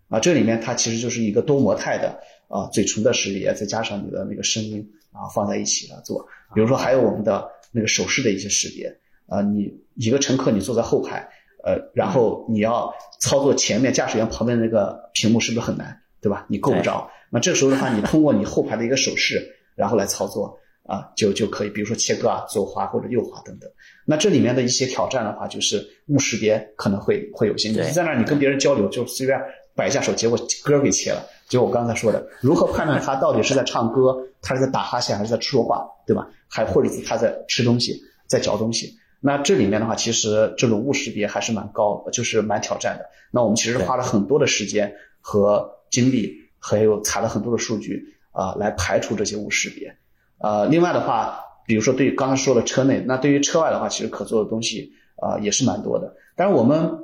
[0.09, 2.19] 啊，这里面它其实就是一个多模态的。
[2.51, 6.27] 啊，嘴唇的识别，再加上你的那个声音，然后放在一起来做。
[6.53, 8.93] 比如说，还有我们的那个手势的一些识别。
[9.27, 11.25] 啊，你一个乘客你坐在后排，
[11.63, 15.97] 呃，然后你要操作前面驾驶员旁边那个屏幕，是不是很难？
[16.21, 16.45] 对吧？
[16.49, 17.09] 你够不着。
[17.31, 19.41] 那这时候的话，你通过你后排的一个手势，
[19.75, 20.57] 然后来操作。
[20.83, 23.69] 啊，就就可以，比如说切割啊、左滑或者右滑等等。
[24.03, 27.69] 那这里面的一些挑战的话，就是误识别可能会会有些。
[27.69, 29.39] 你在那儿，你跟别人交流，就随便
[29.75, 31.23] 摆一下手，结果歌给切了。
[31.51, 36.29] 就我刚才说的，如何判断他到底是在唱歌，他是在打哈欠，还是在说话，对吧？
[36.47, 38.95] 还或者是他在吃东西，在嚼东西？
[39.19, 43.09] 那这里面的话，其实这种误识别还是蛮高，就是蛮挑战的。
[43.31, 49.97] 那我们其实花了很多的时间和精力，还有采了很多的数据啊，来排除这些误识别。
[50.37, 56.15] 呃，另外的话，比如说对于刚才说的车内，那对于车外的话，其实可做的东西啊也是蛮多的。
[56.37, 56.99] 但是我们，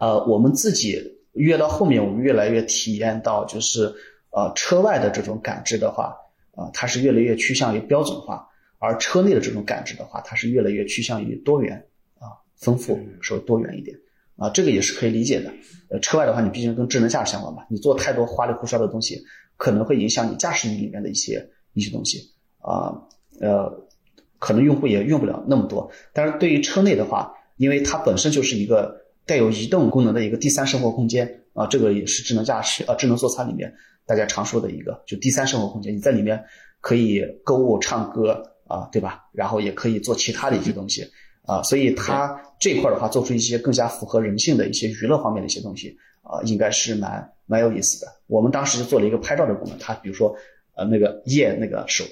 [0.00, 3.92] 呃，我们自己越到后面，我们越来越体验到，就是
[4.30, 6.16] 呃车外的这种感知的话，
[6.54, 11.86] 啊，它是越来越趋向于标准化，而车内的这种感知的话，它是越来越趋向于多元
[12.18, 13.96] 啊，丰富，说多元一点
[14.36, 15.52] 啊，这个也是可以理解的。
[15.90, 19.22] 呃，车外的话，你毕竟跟智能驾驶相关嘛，你做太多花里胡哨的东西，
[19.56, 22.32] 可能会影响你驾驶里面的一些一些东西。
[22.58, 23.02] 啊，
[23.40, 23.86] 呃，
[24.38, 25.90] 可能用户也用不了那么多。
[26.12, 33.72] 但是对于车内的话，因为它本身就是一个带有移动功能的一个第三生活空间啊，这个也是智能驾驶啊，智能座舱里面
[34.06, 35.94] 大家常说的一个，就第三生活空间。
[35.94, 36.44] 你在里面
[36.80, 39.24] 可以购物、唱歌啊，对吧？
[39.32, 41.10] 然后也可以做其他的一些东西
[41.46, 48.12] 啊，所以它这块的话，做出一些更加符合人性的一些娱乐方面的一些东西啊，应该是蛮蛮有意思的。
[48.26, 50.36] 我们当时就做了一个拍照的功能，它比如说
[50.76, 52.04] 呃那个夜那个手。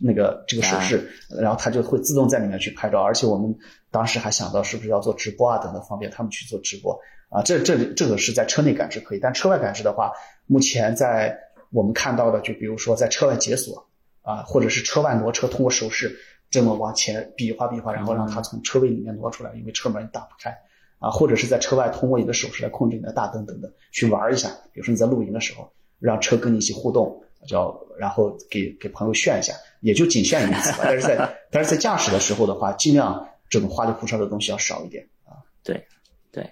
[0.00, 3.56] 那个这个手势，然后它就会自动在里面去拍照，而且我们
[3.90, 7.42] 当时还想到是不是要做直播啊等等，方便他们去做直播啊。
[7.42, 10.12] 这这这个是在车内感知可以，但车外感知的话，
[10.46, 11.38] 目前在
[11.72, 13.86] 我们看到的，就比如说在车外解锁
[14.22, 16.18] 啊，或者是车外挪车，通过手势
[16.50, 20.56] 这么往前比划比划，然后让它从车位里面挪出来，因为车门打不开
[20.98, 24.48] 啊，或者是在车外通过一个手势来控制你的大灯等等，去玩一下。
[24.72, 27.22] 比如说你在露营的时候，让车跟你一起互动。
[27.46, 30.78] 叫，然后给给朋友炫一下，也就仅限于此吧。
[30.84, 35.36] 但是在但是在驾驶的时候的话，尽量这种花里胡哨的东西要少一点啊。
[35.64, 35.86] 对，
[36.30, 36.48] 对。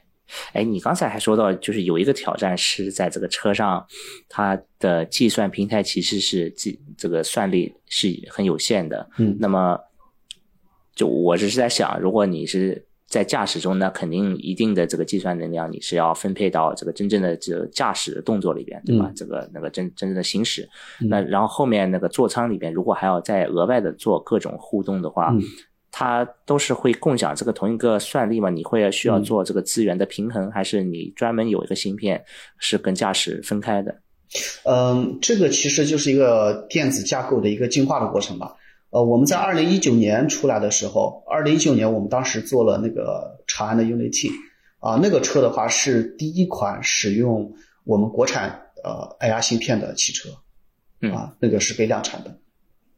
[0.53, 3.87] 哎，你刚才还说到，就是有一个挑战是在这个车上，
[4.29, 9.09] 它的计算平台其实是计这个算力是很有限的。
[9.19, 9.37] 嗯。
[9.39, 9.79] 那么，
[10.95, 12.88] 就我只是在想，如果你是。
[13.09, 19.11] 在驾驶中呢，肯定一定的这个计算能量你是要分配到这个真正的这驾驶的动作里边，对吧？
[19.17, 20.69] 这个那个真真正的行驶，
[21.01, 25.35] 那然后后面那个座舱里边，如果还要再额外的做各种互动的话，
[25.91, 28.51] 它都是会共享这个同一个算力嘛？
[28.51, 32.23] 你会需要做这个资源的平衡，还是你专门有一个芯片
[32.59, 33.97] 是跟驾驶分开的？
[34.65, 38.55] 嗯，这个其实就是一个电子架构的一个进化的过程吧。
[38.91, 44.31] 呃，我们在二零一九年出来的时候，二零一九年我们当时做了那个长安的 UNI-T，
[44.81, 47.53] 啊，那个车的话是第一款使用
[47.85, 50.31] 我们国产呃 AI 芯片的汽车，
[51.13, 52.39] 啊，那个是被量产的，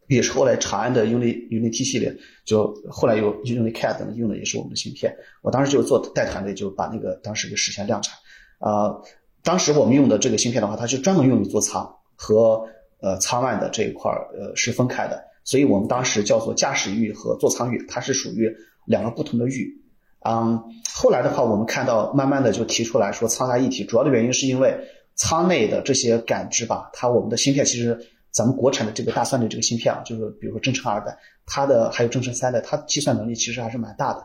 [0.07, 5.16] 也是后来长安的 UNI UNI-T 系列，就后来有 UNI-CAD 等用的也是我们的芯片。
[5.42, 8.16] 我当时就做带团队，就把那个当时就实现量产。
[8.61, 8.94] 啊，
[9.42, 12.64] 当时我们用的这个芯片的话，它是专门用于座舱和
[13.00, 15.24] 呃舱外的这一块呃是分开的。
[15.44, 18.55] 所以我们当时叫做驾驶域和座舱域，它是属于
[18.87, 19.83] 两个不同的域。
[20.22, 24.79] 嗯，后来的话，我们看到慢慢的就提出来说舱加一体，主要的原因是因为
[25.16, 27.98] 舱内的这些感知吧，它我们的芯片其实
[28.31, 34.20] 咱们国产的这个大算力这个芯片啊，就是比如说正成二代，它的还有正成三代，它计算能力其实还是蛮大的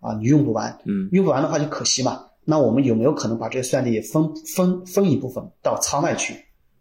[0.00, 2.26] 啊，你用不完，嗯，用不完的话就可惜嘛。
[2.44, 6.34] 那我们有没有可能把这些算力分分分一部分到舱外去，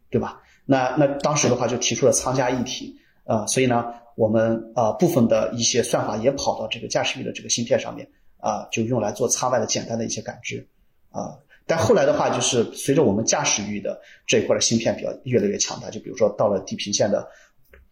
[0.09, 0.41] 对吧？
[0.65, 2.97] 那那当时的话就提出了舱加一体。
[3.27, 3.85] 啊，所以呢，
[4.15, 8.09] 我们啊部分的一些算法也跑到这个驾驶域的这个芯片上面
[8.39, 10.65] 啊，就用来做舱外的简单的一些感知
[11.11, 11.37] 啊。
[11.65, 17.27] 但后来的话，就是随着我们驾驶域的这一块的芯片比较越来越强大，就比如说到了地平线的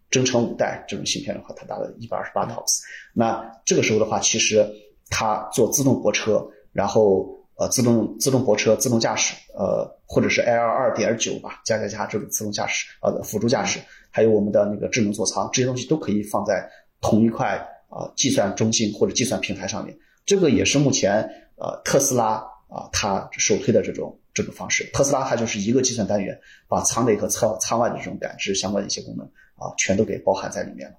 [0.09, 2.79] 征程五代这种芯片的话，它达到一百二十八 TOPS。
[3.13, 4.65] 那这个时候的话，其实
[5.09, 13.77] 它做自动泊车，然后呃自动自动泊车、自动驾驶，呃或者是 L 二点九吧，加加加这种自动驾驶呃辅助驾驶。
[14.15, 16.65] 还有我们的那个智能座舱，这些东西都可以放在
[17.01, 17.57] 同一块
[17.89, 19.93] 啊计算中心或者计算平台上面。
[20.25, 22.35] 这个也是目前呃特斯拉
[22.69, 24.89] 啊它首推的这种这种方式。
[24.93, 29.25] 特斯拉它就是一个计算单元，把舱内和舱舱外的这种感知相关的一些功能
[29.55, 30.95] 啊全都给包含在里面了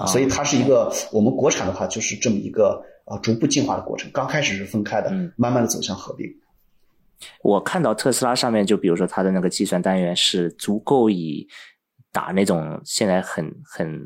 [0.00, 0.06] 啊。
[0.06, 4.10] 所以它是一个我们国产的话就是这么一个啊逐步进化的过程。
[4.10, 6.26] 刚开始是分开的，慢慢的走向合并。
[7.42, 11.46] 我看到特斯拉上面就比如说它的那个计算单元是足够以。
[12.12, 14.00] 打那种现在很很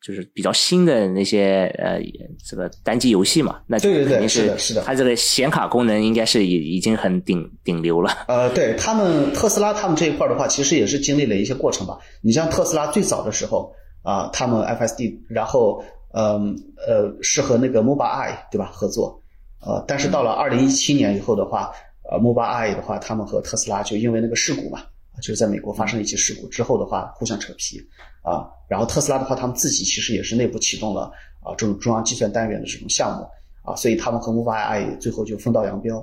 [0.00, 2.00] 就是比较新的那些呃
[2.48, 8.12] 这个单机游戏嘛，那肯定是是的，它这个显卡功能应该是已已经很顶顶流了。
[8.28, 11.98] 呃，对他们特斯拉他们这一块的话，其实也是经历了一些过程吧。
[12.22, 15.82] 你像特斯拉最早的时候，啊，他们 FSD，然后
[16.14, 16.54] 嗯
[16.86, 19.20] 呃是和那个 Mobileye 对吧合作，
[19.60, 21.72] 呃，但是到了二零一七年以后的话，
[22.08, 24.80] 呃 Mobileye 的话，他们和特斯拉就因为那个事故嘛，
[25.20, 27.78] 就是在美国发生了一起事故之后的话，互相扯皮
[28.22, 33.26] 啊，然后特斯拉的话，他们自己其实也是内部启动了啊这种中央计算单元的这种项目
[33.70, 35.98] 啊，所以他们和 Mobileye 最后就分道扬镳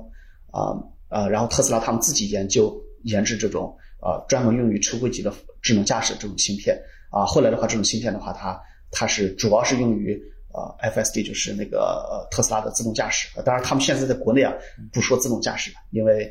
[0.51, 0.75] 啊
[1.09, 6.77] 呃，然后特斯拉他们自己研究研制这种呃专门用于车规级的智能驾驶这种芯片。
[7.11, 8.59] 啊，后来的话，这种芯片的话，它
[8.91, 13.29] 它是主要是用于呃 FSD，就是那个特斯拉的自动驾驶。
[13.45, 14.51] 当然，他们现在在国内啊
[14.91, 16.29] 不说自动驾驶因为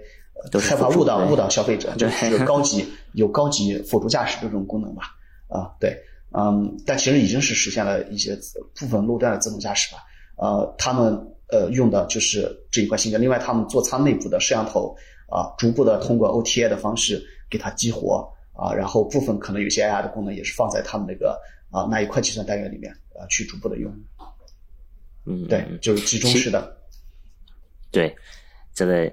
[0.61, 5.05] 害怕误导误导消费者，就是高级有高级辅助驾驶这种功能吧。
[5.49, 5.97] 啊，对，
[6.33, 8.39] 嗯，但其实已经是实现了一些
[8.79, 10.01] 部分路段的自动驾驶了。
[10.37, 11.15] 呃，他们
[11.49, 13.21] 呃用的就是这一块芯片。
[13.21, 14.95] 另外，他们座舱内部的摄像头
[15.29, 18.29] 啊，逐步的通过 OTA 的方式给它激活。
[18.57, 21.37] 啊，然后部分可能有些 AI 的功能也是放在他们那个
[21.73, 23.93] 啊那一块计算单元里面啊去逐步的用，
[25.27, 26.77] 嗯，对，就是集中式的，
[27.91, 28.15] 对，
[28.73, 29.13] 这个。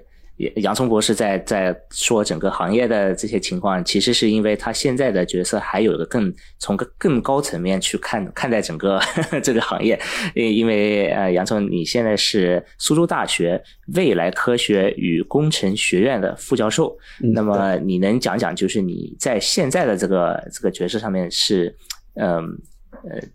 [0.56, 9.00] 洋葱博士在在说整个行业的这些情况，其实是因为他现在的角色还有个更从个更高层面去看看待整个
[9.42, 9.98] 这个行业。
[10.34, 13.62] 因因为呃，洋葱你现在是苏州大学
[13.94, 16.96] 未来科学与工程学院的副教授，
[17.34, 21.76] 那么你能讲讲就是你在现在的这个这个角色上面是
[22.14, 22.34] 嗯。
[22.34, 22.42] 呃，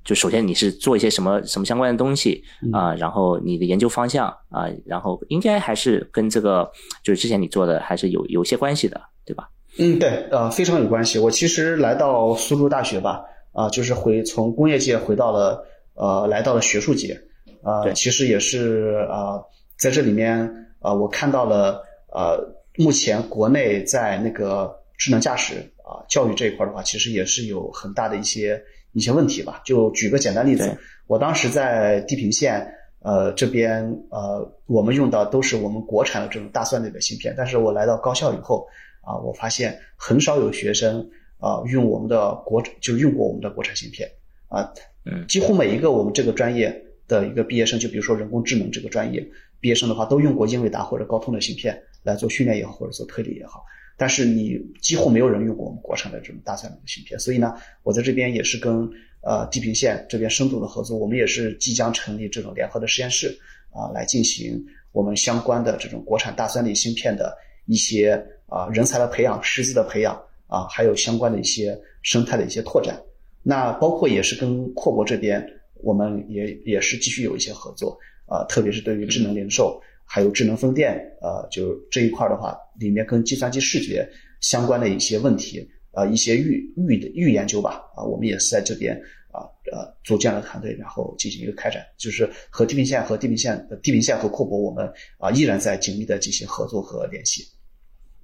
[0.04, 6.72] 就首先你是做一些什么什么相关的东西啊，然后你的研究方向啊，然后应该还是跟这个
[7.04, 9.50] 就是之前你做的还是有有些关系的，对吧？
[9.80, 11.20] 嗯，对，呃，非常有关系。
[11.20, 15.65] 我其实来到苏州大学吧，啊，就是回从工业界回到了
[15.96, 17.20] 呃，来到了学术界，
[17.63, 19.41] 啊，其实也是啊，
[19.78, 22.39] 在这里面啊，我看到了呃，
[22.78, 28.62] 目前国内在那个智能驾驶啊教育这一块的话，其实也是有很大的一些。
[28.93, 32.67] 一些问题吧，就举个简单例子，我当时在地平线，
[33.00, 38.67] 呃，这边呃，我们用的都是我们国产的这种大蒜类的芯片，但是我来到高校以后，
[39.02, 41.08] 啊，我发现很少有学生
[41.39, 44.10] 啊用我们的国，就用过我们的国产芯片，
[44.47, 44.73] 啊，
[45.06, 49.26] 嗯，几乎每一个我们这个专业的一个毕业生，就比如说人工智能这个专业
[49.60, 53.63] 毕业生的话，都用过英伟达或者高通的芯片来做训练也好，或者做推理也好。
[53.99, 58.88] 但是你几乎没有人用过我们国产的这种大算力的芯片，所以呢，我在这边也是跟
[59.21, 63.36] 呃地平线这边深度的合作，我们也是即将成立这种联合的实验室
[63.71, 70.13] 啊，来进行我们相关的这种国产大算力芯片的一些啊人才的培养、师资的培养
[70.45, 73.01] 啊，还有相关的一些生态的一些拓展。
[73.41, 75.43] 那包括也是跟阔博这边，
[75.81, 79.81] 我们也也是继续有一些合作啊，特别是对于智能零售。
[80.10, 84.07] 还有智能风电，呃，就这一块的话，里面跟计算机视觉
[84.41, 88.95] 相关的一些问题，呃，一些预预的预研究吧，啊，我们也是在这边
[89.31, 94.87] 啊，呃，组建了团队，然后进行一个开展，就是和地平线和地平线地平线和库博，我们
[95.17, 97.43] 啊依然在紧密的进行合作和联系。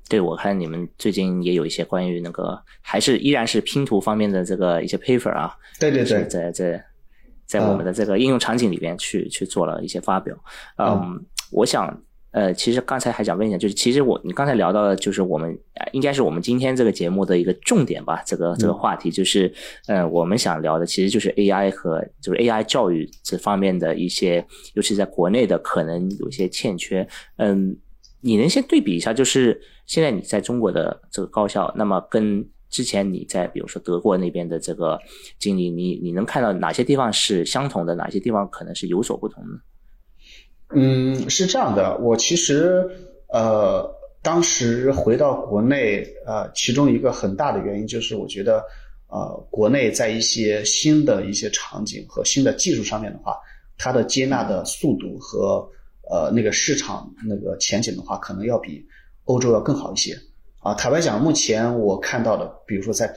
[0.07, 5.55] 对，我看你们最近也有一些关于那个，还是依然是拼图方面的这个一些 paper 啊。
[5.79, 6.85] 对对对，在在
[7.45, 10.37] 在我们的这个应用场景里边去去做了一些发表，
[10.77, 11.25] 嗯。
[11.51, 11.85] 我想，
[12.33, 15.57] 呃，其实刚才还想问一下，就是其实我你刚才聊到的，就是我们
[15.91, 19.53] 应该是我们今天这个节目的一个重点吧，这个这个话题就是，
[19.87, 27.07] 呃，我们想聊的其实就是 AI 和就是 AI 教育这方面的一些，尤其在国内的可能有些欠缺。
[27.37, 27.77] 嗯，
[28.19, 34.99] 你能先对比一下，就是现在你在中国的这个高校，那么跟之前你在比如说德国那边的这个
[35.37, 39.49] 经历，你你能看到哪些地方是相同的，哪些地方可能是有所不同的？
[40.75, 42.83] 嗯，是这样的，我其实
[43.27, 43.89] 呃，
[44.21, 48.63] 当时回到国内，呃，其中一个很大的原因就是我觉得，
[49.07, 53.37] 呃，国内在一些新的一些场景和新的技术上面的话，
[53.77, 55.67] 它的接纳的速度和
[56.09, 58.83] 呃那个市场那个前景的话，可能要比
[59.25, 60.17] 欧洲要更好一些。
[60.59, 63.13] 啊，坦白讲，目前我看到的，比如说在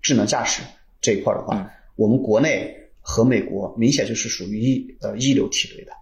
[0.00, 0.62] 智能驾驶
[1.00, 5.92] 这一块的话，我们国内和美国明显就是属于一呃一流梯队的。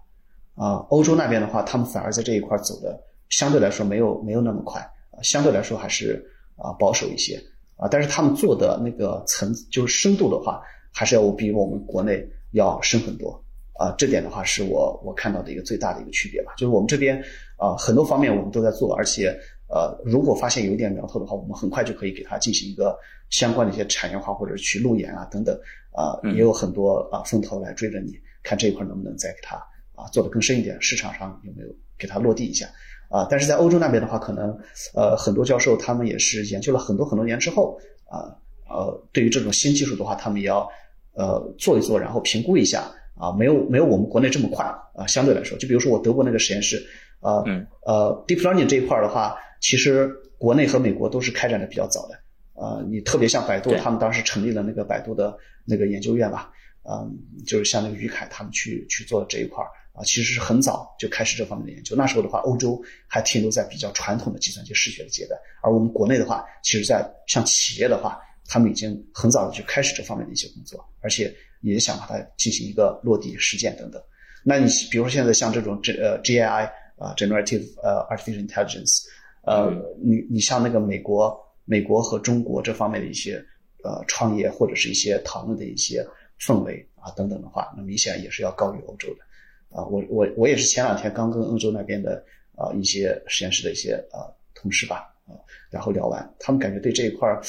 [0.57, 2.99] 啊，欧洲那边的话，他们反而在这一块走的
[3.29, 4.81] 相对来说没有没有那么快，
[5.11, 7.39] 啊，相对来说还是啊保守一些，
[7.75, 10.59] 啊，但是他们做的那个层就是深度的话，
[10.91, 13.39] 还是要比我们国内要深很多，
[13.73, 17.23] 啊，这点的话是我我看到的一个最大的一个区别吧，就是我们这边
[17.57, 19.39] 啊很多方面我们都在做，而且
[19.69, 22.97] 呃如果发现有一点苗头的话，我们很快就可以给它进行一个
[23.29, 25.55] 相关的一些产业化或者去路演啊等等，
[25.91, 29.61] 啊也有很多啊风投来追着你看这一块能不能再给它。
[29.97, 31.67] 啊，做的更深一点，市场上有没有
[31.97, 32.69] 给它落地一下？
[33.09, 34.55] 啊，但是在欧洲那边的话，可能
[34.93, 38.35] 呃很多教授他们也是研究了很多很多年之后，啊
[38.69, 40.69] 呃，对于这种新技术的话，他们也要
[41.13, 42.83] 呃做一做，然后评估一下
[43.15, 46.85] 啊，没有没有我们国内这么快啊，相对来说，就比如说我德国那个实验室，
[47.21, 47.43] 呃
[47.85, 52.19] 呃，deep learning 这一块的话，其实国内和美国都是开展的比较早的，
[52.55, 55.35] 呃，你特别像百度，他们当时成立了那个百度的
[55.65, 56.51] 那个研究院吧，
[56.83, 57.09] 嗯，
[57.45, 59.63] 就是像那个于凯他们去去做这一块
[59.97, 61.95] 啊，其实是很早就开始这方面的研究。
[61.95, 73.99] 那时候的话，欧洲还停留在比较传统的计算机视觉的阶段，而我们国内的话，其实在像企业的话，他们已经很早的就开始这方面的一些工作，而且也想把它进行一个落地实践等等。
[74.43, 76.65] 那你比如说现在像这种 G 呃 G A I
[76.97, 79.03] 啊 Generative 呃 Artificial Intelligence，
[79.41, 81.35] 呃，你你像那个美国
[81.65, 83.43] 美国和中国这方面的一些
[83.83, 86.05] 呃创业或者是一些讨论的一些
[86.39, 89.26] 氛围啊等等的话，那明显也是要高于欧洲的。
[89.69, 92.23] 啊，我我我也是前两天刚跟欧洲那边的
[92.55, 95.35] 啊一些实验室的一些啊同事吧啊，
[95.69, 97.41] 然后聊完，他们感觉对这一块儿，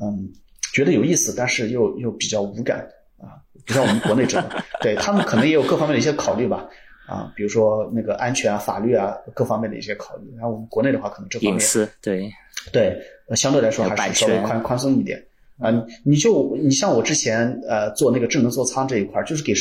[0.00, 0.32] 嗯，
[0.72, 6.66] 觉得有意思，但是又又比较无感啊，不像我们国内这样，对他们可能也有各方面的一些考虑吧
[7.06, 12.30] 啊，比如说那个安全啊、法律啊各方面的一些考虑，然后我们国内的话，可能这方面隐私对
[12.72, 12.98] 对，
[13.36, 15.22] 相对来说还是稍微宽宽松一点
[15.58, 15.70] 啊，
[16.04, 19.52] 你就你像我之前呃做那个智能座舱这一块，就是给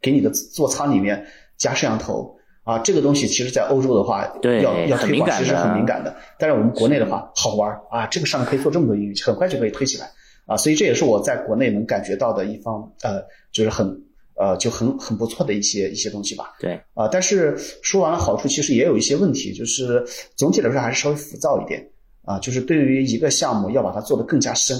[0.00, 1.26] 给你的座舱里面。
[1.58, 6.14] 加摄像头啊，这个东西其实，在欧洲的话，对要要推广其实很敏感的。
[6.38, 10.10] 但是我们国内的话，好玩啊，这个上面可以做这么多应用，很快就可以推起来
[10.44, 10.54] 啊。
[10.54, 13.88] 所以这也是我在国内能感觉到的一方，呃，就是很
[14.36, 16.56] 呃就很很不错的一些一些东西吧。
[16.60, 20.04] 对啊，但是说完了好处，其实也有一些问题，就是
[20.36, 21.82] 总体来说还是稍微浮躁一点
[22.22, 22.38] 啊。
[22.38, 24.76] 就是对于一个项目要把它做得更加深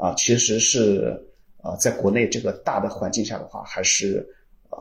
[0.00, 1.20] 啊，其实是
[1.60, 4.24] 啊，在国内这个大的环境下的话，还是。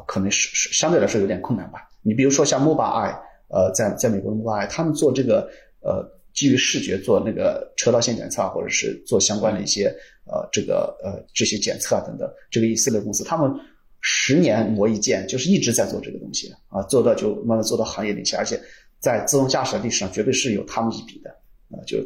[0.07, 1.89] 可能是是相对来说有点困难吧。
[2.01, 3.17] 你比如说像 Mobileye，
[3.47, 5.49] 呃，在在美国的 Mobileye，他们做这个
[5.81, 9.86] 呃基于视觉做那个车道线检测，或者是做相关的一些
[10.25, 13.51] 呃这个呃这些检测啊等等，这个以色列公司他们
[14.01, 18.59] 十年磨一剑，就是一直在做这个东西啊，做到就慢慢做到行业领先，而且
[18.99, 21.31] 在自动驾驶的历史上绝对是有他们一笔的
[21.71, 21.81] 啊。
[21.88, 21.97] 就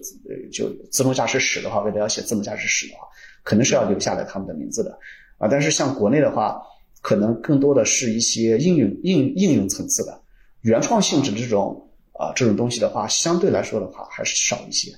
[0.52, 3.08] 就自动驾驶史的话，为了要写自动驾驶史的话，
[3.44, 4.98] 肯定是要留下来他们的名字的
[5.38, 5.48] 啊。
[5.50, 6.62] 但是像国内的话，
[7.02, 10.22] 可能更多的是一些应用应应用层次的
[10.62, 14.92] 原创性质的这种啊这种东西的话，相对来说的话还是少一些。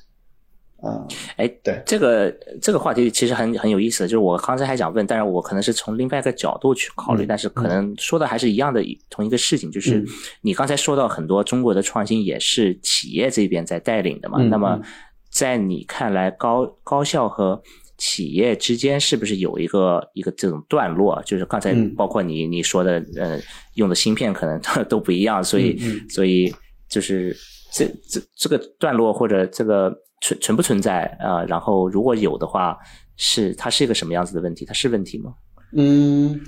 [0.83, 10.03] 嗯，哎，对，这个这个话题其实很很有意思，就是我刚才还想问，但是我可能是从另外一个角度去考虑，但是可能说的还是一样的同一个事情，就是
[10.41, 14.81] 你刚才说到很多中国的创新也是企业这边在带领的嘛，那么
[15.29, 17.61] 在你看来，高高校和
[18.01, 21.21] 企业之间是不是有一个一个这种段落？
[21.23, 23.39] 就是刚才包括你你说的，呃，
[23.75, 25.77] 用的芯片可能 都不一样，所以
[26.09, 26.51] 所以
[26.89, 27.37] 就是
[27.71, 31.43] 这这这个段落或者这个存存不存在啊？
[31.43, 32.75] 然后如果有的话，
[33.17, 34.65] 是它是一个什么样子的问题？
[34.65, 35.35] 它是问题吗？
[35.77, 36.41] 嗯，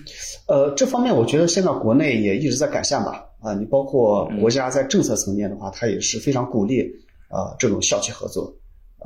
[0.48, 3.24] 呃，这方面我觉得现在国内也一直在改善吧。
[3.44, 6.82] 啊，你包括国家在政策层面的话，它也是非常鼓励
[7.30, 8.52] 啊这种校企合作。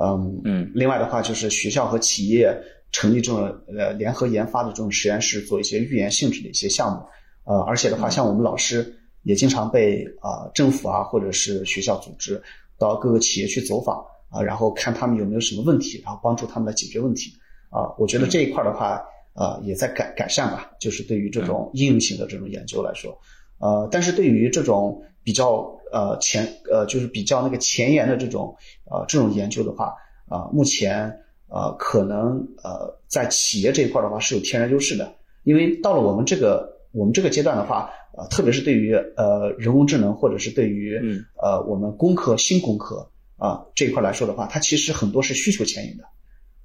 [0.00, 2.56] 嗯嗯，另外的话就是学校和企业
[2.92, 3.42] 成立这种
[3.76, 7.02] 呃联合研发的这种实验室，做一些预研性质的一些项目。
[7.44, 12.40] 呃，而且的话，像我们老师也经常被啊政府啊或者是学校组织
[12.78, 17.32] 到各个企业去走访啊，然后看他们有没有什么问题，然后帮助他们来解决问题。
[17.70, 19.02] 啊，我觉得这一块的话，
[19.34, 20.70] 呃，也在改改善吧。
[20.80, 23.18] 就是对于这种应用型的这种研究来说，
[23.58, 25.74] 呃，但是对于这种比较。
[25.92, 28.54] 呃，前呃就是比较那个前沿的这种
[28.90, 29.94] 呃这种研究的话，
[30.26, 31.10] 啊，目前
[31.48, 35.14] 呃可能呃在企业这一块的话是有天然优势的，
[35.44, 41.00] 因为到了我们这个我们这个阶段的话，呃，特别是对于呃人工智能或者是对于
[41.42, 46.04] 呃我们工科新工科啊这一块来说的话，它其实很多是需求牵引的，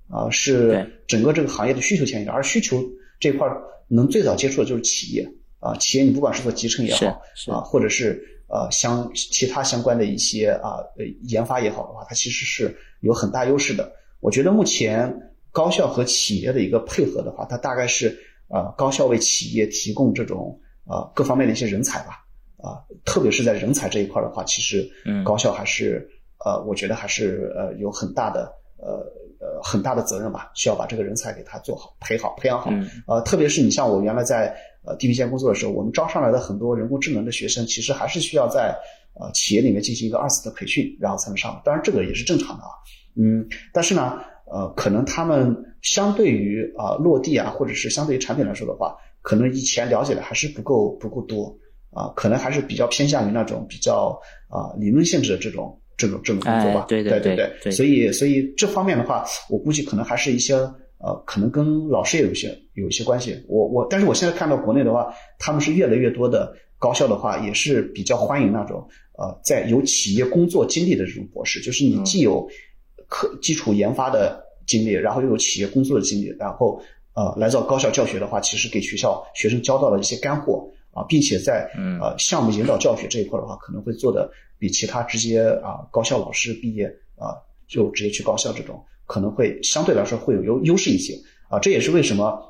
[0.09, 2.83] 啊，是整个这个行业的需求牵引的，而需求
[3.19, 3.47] 这块
[3.87, 5.25] 能最早接触的就是企业。
[5.59, 7.07] 啊，企业你不管是做集成也好
[7.49, 8.21] 啊，或者是。
[8.53, 13.91] 呃，相其他相关的一些啊，呃，研发也好的话，它其实是有很大优势的。
[14.19, 15.11] 我觉得目前
[15.51, 18.15] 高校和企业的一个配合的话，它大概是
[18.49, 22.23] 呃，高校为企业提供这种呃各方面的一些人才吧，
[22.57, 24.87] 啊，特别是在人才这一块的话，其实
[25.25, 26.07] 高校还是
[26.45, 29.03] 呃，我觉得还是呃有很大的呃呃
[29.73, 32.69] 很大的责任吧，需要把这个人才给他做好、培好、培养好。
[33.07, 34.55] 呃，特别是你像我原来在。
[34.85, 38.75] 呃，地平线工作的时候，我们招上来的很多人工智能的学生，其实还是需要在
[39.13, 41.61] 呃企业里面进行一个二次的培训，然后才能上。
[41.63, 42.71] 当然，这个也是正常的啊。
[43.15, 44.19] 嗯，但是呢，
[44.51, 51.57] 呃，可能他们相对于啊落地啊，或者是相对于产品来说的话，可能以前了解的还是不够不够多
[51.91, 54.19] 啊，可能还是比较偏向于那种比较
[54.49, 56.85] 啊理论性质的这种这种这种工作吧。
[56.87, 57.71] 对对对对。
[57.71, 60.55] 所以所以这方面的话，我估计可能还是一些。
[61.05, 63.35] 呃，可能跟老师也有一些有一些关系。
[63.49, 68.87] 我我，但是我现在看到国内的话，他们是越来越多的高校的话，也是比较欢迎那种
[69.17, 72.47] 呃，在有企业工作经历的这种博士，就是你既有
[73.09, 76.81] 可基础研发的经历，然后又有企业工作的经历，然后
[77.15, 81.69] 呃来到高校教学的话，其实给学校学生教到了一些干货啊，并且在
[81.99, 86.85] 呃项目引导教学这一块的话，可能会做的比其他直接啊高校老师毕业
[87.15, 87.35] 啊
[87.67, 88.81] 就直接去高校这种。
[89.05, 91.13] 可能会相对来说会有优优势一些
[91.49, 92.41] 啊，这也是为什么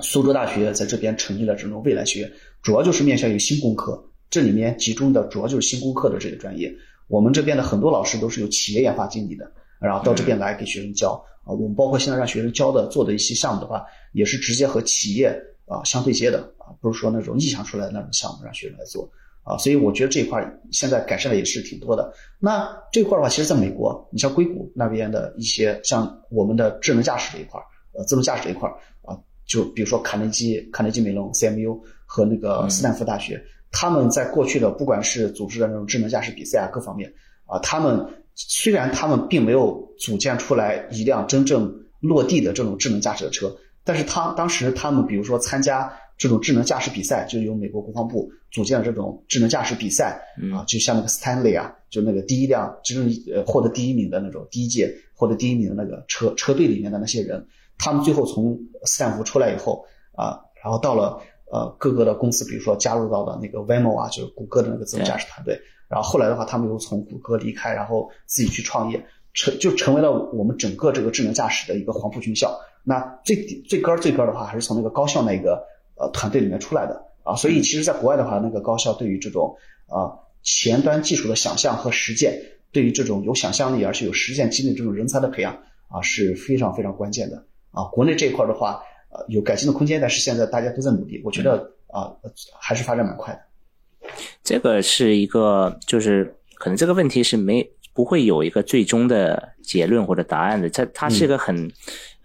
[0.00, 6.74] 苏州大学在这边成立了这种未来学院，主要就是面向于新工科，这里面集中的主要就是新工科的这个专业。
[7.06, 11.52] 我们这边的很多老师都是有企业研发经历的，然后到这边来给学生教啊。
[11.52, 19.08] 我们包括现在让学生教的做的一些项目的话，也是直接和企业啊相对接的啊，不是说那种臆想出来的那种项目让学生来做。
[19.46, 20.42] 啊，所以我觉得这一块
[20.72, 22.10] 现在改善的也是挺多的。
[22.38, 27.60] 那这块的话，其实在美国，你像硅谷那边的一些，像我们的智能驾驶这一块，
[27.92, 28.66] 呃，自动驾驶这一块
[29.02, 29.12] 啊，
[29.46, 33.38] 就比如说卡内基、卡内基梅隆 （CMU） 和那个斯坦福大学，
[33.70, 37.12] 他们在过去的不管是组织的那种智能驾驶比赛啊，各方面
[37.44, 38.02] 啊，他们
[38.34, 43.54] 虽然他们并没有组建出来一辆真正落地的这种智能驾驶的车，
[43.84, 45.92] 但是他当时他们比如说参加。
[46.16, 50.22] 这种智能驾驶比赛就由美国国防部组建了这种智能驾驶比赛
[50.54, 57.44] 啊，就像那个 Stanley 啊，就那个第一辆就是呃获得第一名的那种第一届获得第一名的那个车车队里面的那些人，
[57.78, 72.56] 他们最后从斯坦福出来以后啊，然后到了呃各个的公司，比如说加入到了那个 Waymo 啊，就是谷歌的那个自动驾驶团队，然后后来的话，他们又从谷歌离开，然后自己去创业，成就成为了我们整个这个智能驾驶的一个黄埔军校。
[72.84, 73.34] 那最
[73.68, 75.60] 最根儿最根儿的话，还是从那个高校那个。
[75.96, 80.10] 呃，团队里面出来的啊，所以其实，在国外的话，那个高校对于这种啊
[80.42, 82.36] 前端技术的想象和实践，
[82.72, 85.56] 对于这种有想象力而且有实践经历这种人才的培养
[85.88, 87.36] 啊，是非常非常关键的
[87.70, 87.84] 啊。
[87.92, 92.12] 国内这一块的话，呃，有改进的空间，但是现在大家都在努力，我觉得啊，
[92.58, 94.08] 还是发展蛮快的。
[94.42, 101.70] 这个是一个，就是可能这个问题是没不会有一个最终的结论或者答案的，它它是一个很。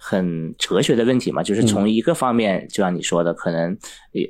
[0.02, 3.78] 很哲学的问题嘛，就是从一个方面，就像你说的，可能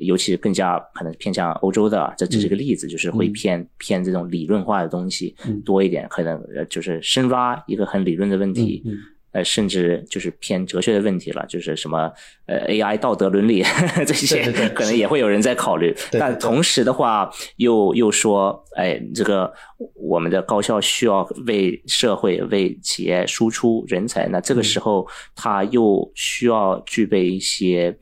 [0.02, 8.84] 尤其更加可能偏向欧洲的，这只是个例子，就是会偏偏这种理论化的东西多一点，可能就是深挖一个很理论的问题。
[9.32, 12.12] 呃，甚至就是偏哲学的问题了，就是什么
[12.48, 13.64] 呃 AI 道德伦理
[14.08, 15.96] 这些，可能也会有人在考虑。
[16.14, 19.54] 但同时的话，又又说，哎，这个
[19.94, 27.96] 我们的高校需要为社会、为企业输出人才，那这个时候它又需要具备一些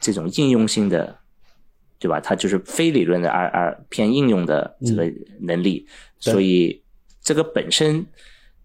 [0.00, 1.16] 这种应用性的，
[2.00, 2.18] 对吧？
[2.18, 5.08] 它就是非理论的，而而偏应用的这个
[5.42, 5.86] 能力。
[6.18, 6.82] 所以
[7.22, 8.04] 这个本身。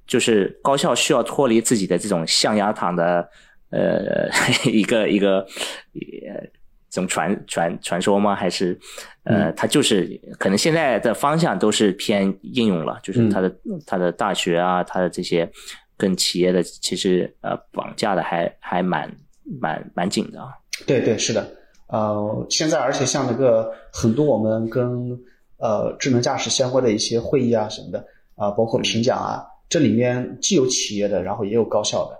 [0.05, 3.27] 就是高校需要脱离自己的这种象牙塔的
[3.69, 4.29] 呃
[4.69, 6.43] 一个一个呃
[6.89, 8.35] 这种传传传说吗？
[8.35, 8.77] 还是
[9.23, 13.55] 呃它就是可能现在的方向都是偏应用了，就是它的
[13.87, 15.49] 它的大学啊，它的这些
[15.97, 19.11] 跟企业的其实呃绑架的还还蛮
[19.59, 20.39] 蛮蛮紧的。
[20.85, 21.47] 对对是的，
[21.87, 25.17] 呃现在而且像那个很多我们跟
[25.57, 29.41] 呃智能驾驶相关的一些会议啊什么的啊，包括评奖啊。
[29.69, 32.19] 这里面既有企业的，然后也有高校的，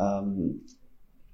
[0.00, 0.54] 嗯，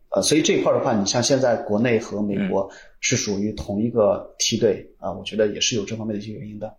[0.08, 6.74] 呃，所以这一块的话，你像现在国内和美国是属于同一个梯队啊，我觉得也是有这方面的一些原因的。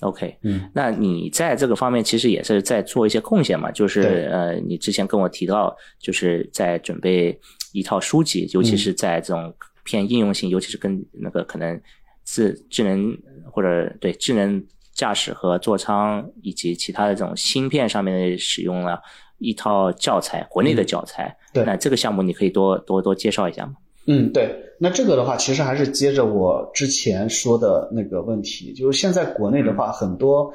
[0.00, 3.70] OK，嗯，那你在这个方面其实也是在做一些贡献嘛？
[3.70, 7.38] 就是呃，你之前跟我提到，就是在准备
[7.72, 9.54] 一套书籍，尤其是在这种
[9.84, 11.80] 偏应用性，尤其是跟那个可能
[12.24, 13.16] 智智能
[13.50, 14.66] 或者对智能。
[14.96, 18.98] 驾驶和座舱以及其他的这种芯片上面的使用了
[19.38, 21.36] 一套教材，国内的教材。
[21.52, 23.74] 对，那这个项目你可以多多多介绍一下吗？
[24.06, 24.56] 嗯，对。
[24.78, 30.52] 那这个的话，其实还是接着我之前说的那个问题，就是现在国内的话，很多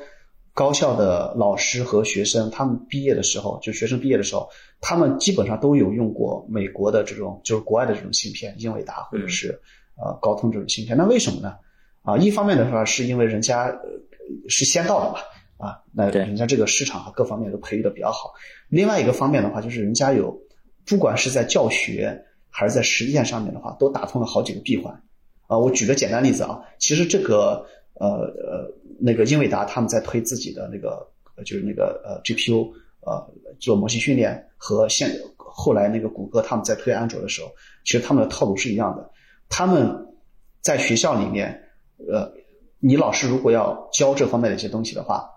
[0.54, 9.60] 高校的老师和学生，他们毕业的时候，就学生毕业的时候，他们基本上都有用过美国的这种，就是国外的这种芯片，英伟达或者是
[9.98, 10.98] 呃高通这种芯片。
[10.98, 11.54] 那为什么呢？
[12.04, 13.74] 啊，一方面的话，是因为人家。
[14.48, 15.20] 是先到的嘛？
[15.58, 18.32] 啊，那人家这个市场和各方面都培育的比较好。
[18.70, 20.34] 另外一个方面的话，就是人家有，
[20.86, 24.94] 不管是在教学还是在实践上面的话，都打通了好几个闭环。
[25.48, 31.06] 啊，我举个简单例子啊，其实这个呃呃那个英伟达他们在推自己的那个
[31.44, 32.72] 就是那个呃 GPU
[33.02, 33.30] 呃
[33.60, 37.52] 做模型训练和现后来那个谷歌他们在推安卓的时候，
[37.84, 39.12] 其实他们的套路是一样的。
[39.50, 40.08] 他们
[40.62, 41.62] 在学校里面
[42.10, 42.32] 呃。
[42.84, 45.30] 你老师如果要教这方面的一些东西的话，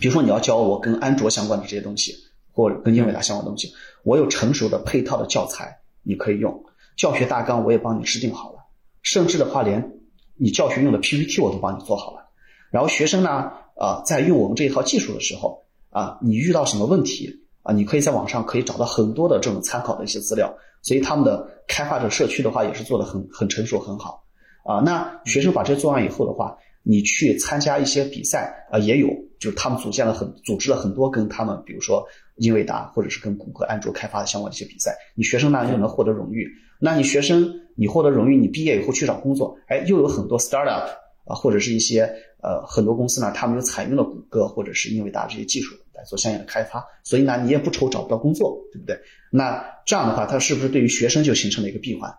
[0.00, 2.14] 比如说你要教我跟安卓相关的这些东西，
[2.54, 3.70] 或者跟英伟达相关的东西，
[4.02, 6.64] 我有成熟的配套的教材，你可以用
[6.96, 8.60] 教学大纲，我也帮你制定好了，
[9.02, 9.92] 甚至的话连
[10.38, 12.30] 你教学用的 PPT 我都帮你做好了。
[12.70, 24.24] 然后学生呢，呃，在用我们这一套技术的时候啊，你遇到什么问题啊，你可以在网上可以找到很多的这种参考的一些资料，所以他们的开发者社区的话也是做的很很成熟很好
[24.70, 24.82] 啊。
[24.84, 29.08] 那学生把这做完以后的话，你去参加一些比赛啊，也有，
[29.38, 32.06] 就是他们组建了很组织了很多跟他们，比如说
[32.36, 36.48] 英伟达或者是跟谷歌、安卓开发的相关的一些比赛，你学生呢又能获得荣誉。
[36.80, 40.86] 那你学生你获得荣誉，你毕业以后去找工作，哎，又有很多 startup
[41.26, 42.10] 啊，或者是一些
[42.42, 48.98] 呃很多公司呢，他们又采用了谷歌或者是英伟达这些技术来做相应的开发，所以呢，你也不愁找不到工作，对不对？
[49.30, 52.10] 那这样的话，它是不是对于学生就形成了一个闭环？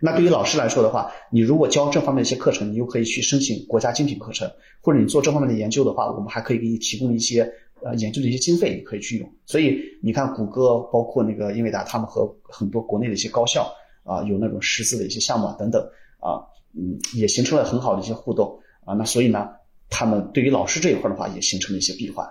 [0.00, 7.42] 那对于老师来说的话，你如果教这方面的一些课程，你又可以去申请国家精品课程，或者你做这方面的研究的话，我们还可以给你提供一些
[7.82, 9.32] 呃研究的一些经费，你可以去用。
[9.46, 13.72] 所以你看，谷歌包括那个英伟达，他们和很多国内的一些高校
[14.04, 15.82] 啊，有那种师资的一些项目啊等等
[16.20, 18.94] 啊，嗯，也形成了很好的一些互动啊。
[18.94, 19.48] 那所以呢，
[19.90, 22.26] 他们对于老师这一块的话，也形成了一些闭环。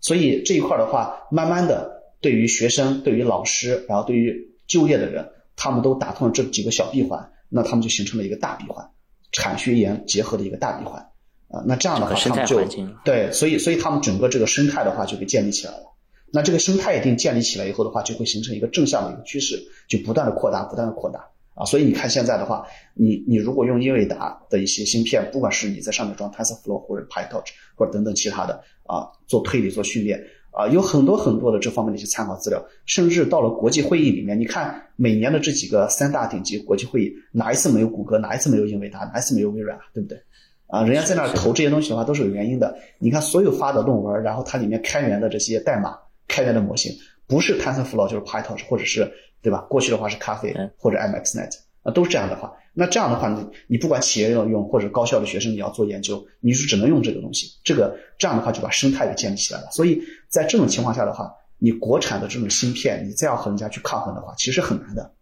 [0.00, 5.28] 所以这一块的话，慢慢的对于学生、对于老师，然后对于就业的人。
[5.62, 8.84] 他们都打通了这几个小闭环，那他们就形成了一个大闭环，
[9.30, 11.00] 产学研结合的一个大闭环
[11.46, 11.62] 啊。
[11.64, 12.64] 那这样的话，他们就
[13.04, 15.84] 对，所以所以他们整个这个生态的话就给建立起来了。
[16.32, 19.56] 那这个生态一定建立起来以后的话，就会形成一个正向的一个趋势，
[19.86, 21.64] 就不断的扩大，不断的扩大啊。
[21.64, 30.20] 所以你看现在的话，你你如果用英伟达的一些芯片，不管是你在上面装 TensorFlow 或者 PyTorch 或者等等其他的啊，做推理做训练。
[30.52, 40.18] 啊，有很多很多的这方面的一些参考资料，甚至到了国际会议里面，你看每年的这几个三大顶级国际会议，哪一次没有谷歌，哪一次没有英伟达，哪一次没有微软，对不对？
[40.66, 42.76] 啊，人家在那儿投这些东西的话，都是有原因的。
[42.98, 45.96] 你看所有发的论文，然后它里面开源的这些代码、
[46.28, 46.92] 开源的模型，
[47.26, 49.66] 不是 TensorFlow 就是 PyTorch，或者是对吧？
[49.70, 51.50] 过去的话是咖啡或者 MXNet，
[51.82, 52.52] 啊，都是这样的话。
[52.74, 57.58] 那这样的话，你你不管企业要用或者高校的学生你要做研究，你是只能用这个东西。
[57.62, 59.68] 这个这样的话就把生态给建立起来了。
[59.72, 65.12] 所以在这种情况下的话，你国产的这种芯片，你再要和人家去抗衡的话，其实很难的，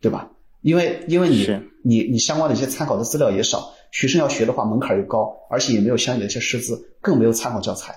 [0.00, 0.30] 对吧？
[0.62, 1.46] 因为因为你
[1.84, 7.94] 你你相关的一些参考的资料也少，学生要学的话门槛又高，而且也没有相应的一些师资，更没有参考教材。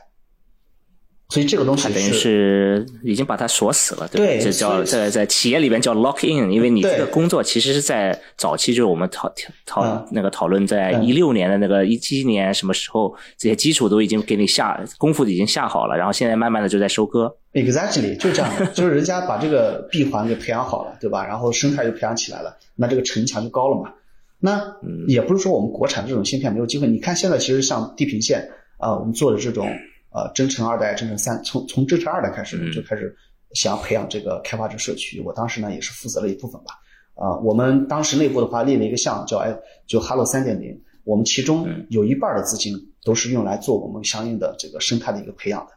[1.31, 9.33] 所以这个东西等于是已经把它锁死了，对这叫在在企业里边叫 lock in，因为你这个工作其实是在早期，就是我们讨
[9.65, 17.33] 讨那个讨论，在一六年的那个一七年什么时候，这些基础都已经给你下功夫已经下好了，然后现在慢慢的就在收割。
[17.53, 21.25] Exactly，就这样， 就是人家把这个闭环给培养好了，对吧？
[21.25, 23.93] 然后生态就培养起来了，那这个城墙就高了嘛。
[24.41, 24.61] 那
[25.07, 29.69] 也不是说我们国产这种芯片没有机会，你看现在其实像地平线啊，我们做的这种。
[30.13, 33.15] 呃，征程二代、征程三，从从征程二代开始就开始
[33.53, 35.21] 想要培养这个开发者社区。
[35.21, 36.73] 我当时呢也是负责了一部分吧。
[37.15, 39.55] 啊，我们当时内部的话列了一个项叫哎，
[39.87, 40.81] 就 Hello 三点零。
[41.03, 45.71] 我们其中有一半的资金都是用来做我们相应的这个生态的一个培养的。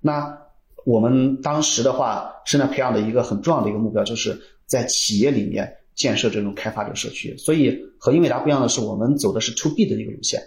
[0.00, 0.38] 那
[0.86, 7.36] 我们当时的话，生态培养的一个很重要的一个目标，就是在企业里面建设这种开发者社区。
[7.36, 10.40] 所以和英伟达不一样的是，我们走的是 To B 的一个路线。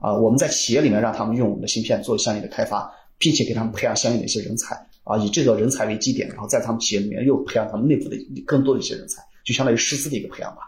[0.00, 4.74] 啊，我们在企业里面让他们用我们的芯片做相应的开发，并且给他们培养相应的一些人才
[5.04, 8.16] 啊，以这个人才为基点，然后在他们企业里面又培养他们内部的
[8.46, 10.60] 更多的一些人才，就相当于师资的一个培养吧。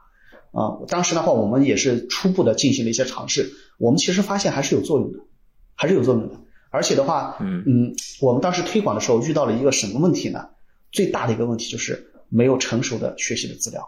[0.53, 5.19] 啊，当时的话，我们也是初步的进行了一些尝试，我们其实发现还是有作用的，
[5.75, 6.35] 还是有作用的。
[6.71, 10.49] 而且的话，嗯嗯，我们当时推广的时候遇到了一个什么问题呢？
[10.91, 13.83] 最大的一个问题就是没有成熟的学习的资料，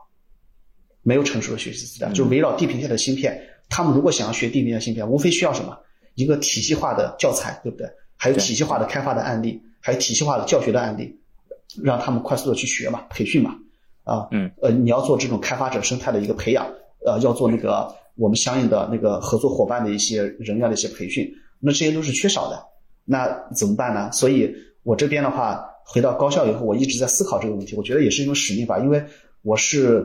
[1.03, 3.43] 没有成熟的学习资料，就围绕地平线的芯片。
[3.71, 5.79] 他们如果想要学地平线芯片，无非需要什么？
[6.17, 7.89] 一个体系化的教材，对不对？
[8.17, 11.19] 还有体系化的开发的案例，还有体系化的教学的案例，
[11.83, 13.55] 让他们快速的去学嘛，培训嘛，
[14.05, 16.67] 啊，嗯，呃，你要做这种开发者生态的一个培养，
[17.07, 22.63] 呃，要做那个我们相应的那个合作伙伴的一些人员的一些培训，那这些都是缺少的，
[23.05, 24.11] 那怎么办呢？
[24.13, 29.03] 所以我这边的话，回到高校以后，我一直在思考这个问题，我觉得也是一种使命吧，因为
[29.43, 30.05] 我是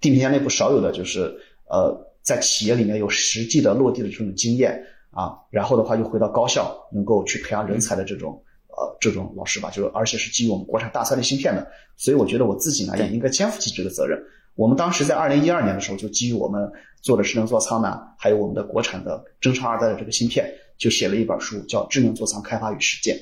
[0.00, 2.06] 地平线内部少有的，就是呃。
[2.30, 11.66] 在企业里面有实际的落地的这种经验啊，然后的话又回到高校，能够去培养人才的这种呃这种老师吧，就是而且是基于我们国产大三的芯片的，
[11.96, 14.16] 所以我觉得我自己呢也应该肩负起这个责任。
[14.54, 16.70] 我们当时在二零一二年的时候，就基于我们
[17.02, 23.16] 做的智能座舱呢，还有我们的国产的征程二代的这个芯片，就写了一本书，叫《智能座舱开发与实践》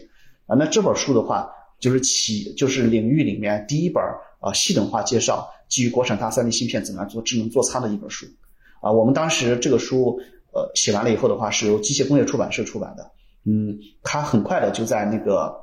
[0.53, 0.55] 啊。
[0.59, 1.49] 那这本书的话，
[1.81, 4.03] 就是企就是领域里面第一本
[4.41, 8.27] 啊系统化介绍基于国产大三的芯片怎么样做智能座舱的一本书。
[8.81, 10.21] 啊，我们当时这个书，
[10.53, 13.11] 呃，写完了以后的话，是由机械工业出版社出版的。
[13.45, 15.55] 嗯，它很快的就在那个，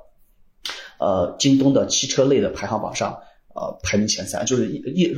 [0.99, 3.19] 呃京东的汽车类的排行榜上，
[3.53, 5.15] 呃排名前三，就是一一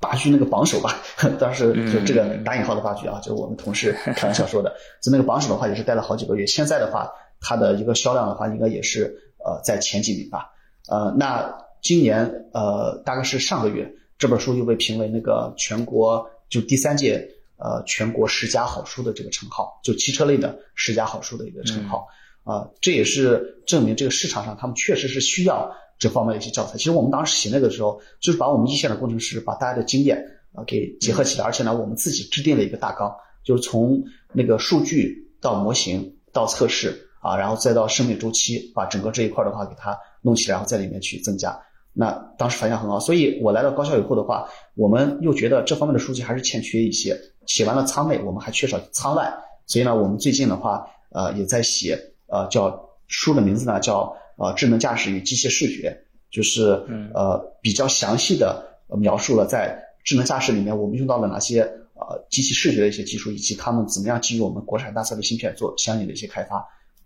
[0.00, 1.02] 霸居那个榜首吧。
[1.38, 4.74] 当时就这个打引号的霸居啊，就是我们同事开玩笑说的。
[5.02, 6.46] 就那个榜首的话，也是待了好几个月。
[6.46, 10.50] 现在的话，它的一个销量的话，应该也是呃在前几名吧。
[10.88, 17.35] 呃，那今年呃大概是上个月，这本书又被评为那个全国就第三届。
[17.58, 22.06] 呃，全国十佳好书的这个称号，就汽车类的十佳好书的一个称号，
[22.44, 26.76] 啊，这也是证明这个市场上他们确实是需要这方面的一些教材。
[26.76, 33.10] 其实我们当时写那个时候，就是把我们一线的工程师把大家的经验啊给结合起来，而且呢，我们自己制定了一个大纲，
[33.42, 34.04] 就是从
[34.34, 41.58] 那个数据到模型到测试啊，然后再到生命周期，把整个这一块的话给它弄起来，然后在里面去增加。
[41.98, 47.18] 那当时反响很好，所以我来到高校以后的话，我们又觉得这方面的书籍还是欠缺一些。
[47.46, 49.32] 写完了舱内，我们还缺少舱外，
[49.66, 55.96] 所以呢，我们最近的话，呃，也在写，呃，叫书的名字呢叫呃智能驾驶与机械视觉，
[56.30, 56.84] 就是
[57.14, 58.62] 呃比较详细的
[58.98, 61.62] 描述了在智能驾驶里面我们用到了哪些
[61.94, 66.56] 呃机器视觉的一些技术，以及他们怎么样基于我们国产大赛的芯片做相应的一些开发。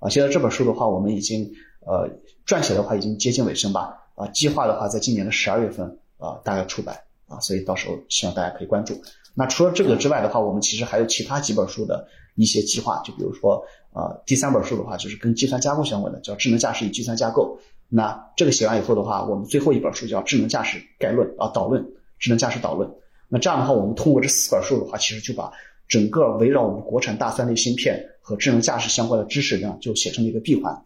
[0.01, 1.49] 啊，现在这本书的话，我们已经
[1.86, 2.09] 呃
[2.45, 3.95] 撰写的话已经接近尾声吧。
[4.21, 5.87] 啊，计划的话在今年的十二月份
[6.18, 6.95] 啊大概出版
[7.27, 9.01] 啊，所以到时候希望大家可以关注。
[9.35, 17.59] 那除了这个之外的话，我们其实还有其他几本书的一些计划，就比如说啊，第三本书的话就是跟计算架构相关的，叫《智能驾驶与计算架构》。
[17.89, 21.85] 那这个写完以后的话，我们最后一本书叫《智能驾驶概论》啊，导论，
[22.18, 22.91] 智能驾驶导论。
[23.29, 25.51] 那这样的话，我们通过这四本书的话，其实就把
[25.89, 30.83] 整个围绕我们国产大三类芯片和智能驾驶相关的知识呢，就写成了一个闭环。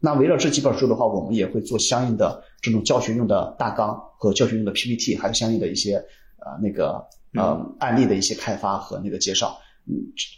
[0.00, 5.96] 那围绕这几本书的话，我们也会做相应的这种教学用的大纲和教学用的 PPT，还有相应的一些
[6.38, 9.58] 呃那个呃案例的一些开发和那个介绍。
[9.86, 9.94] 嗯，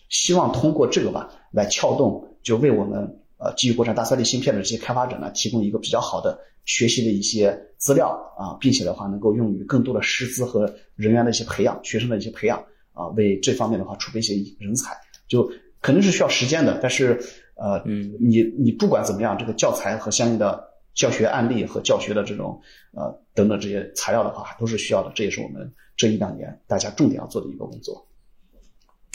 [0.08, 8.08] 希望通过这个吧，来撬动，就为我们呃基于国产大三 D 芯片的这些开发者呢，提供一个比较好的学习的一些资料
[8.38, 12.58] 啊，并且的话能够用于更多的师资和人员的一些培养，学生的一些培养
[12.94, 14.96] 啊，为这方面的话储备一些人才，
[15.28, 15.50] 就
[15.82, 17.20] 肯定是需要时间的，但是。
[17.60, 22.58] 呃，嗯，你你不管怎么样，这个教材和相应的教学案例和教学的这种
[22.92, 25.12] 呃等等这些材料的话，都是需要的。
[25.14, 28.06] 这也是我们这一两年大家重点要做的一个工作。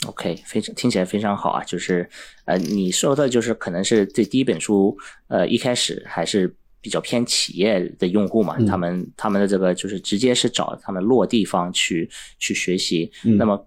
[0.06, 2.08] OK，非常听起来非常好啊，就是
[2.44, 13.66] 呃你说的就是可能是对第一本书呃一开始还是比较偏企业的用户嘛，他们他们的这个就是直接是找他们落地方去去学习，那么。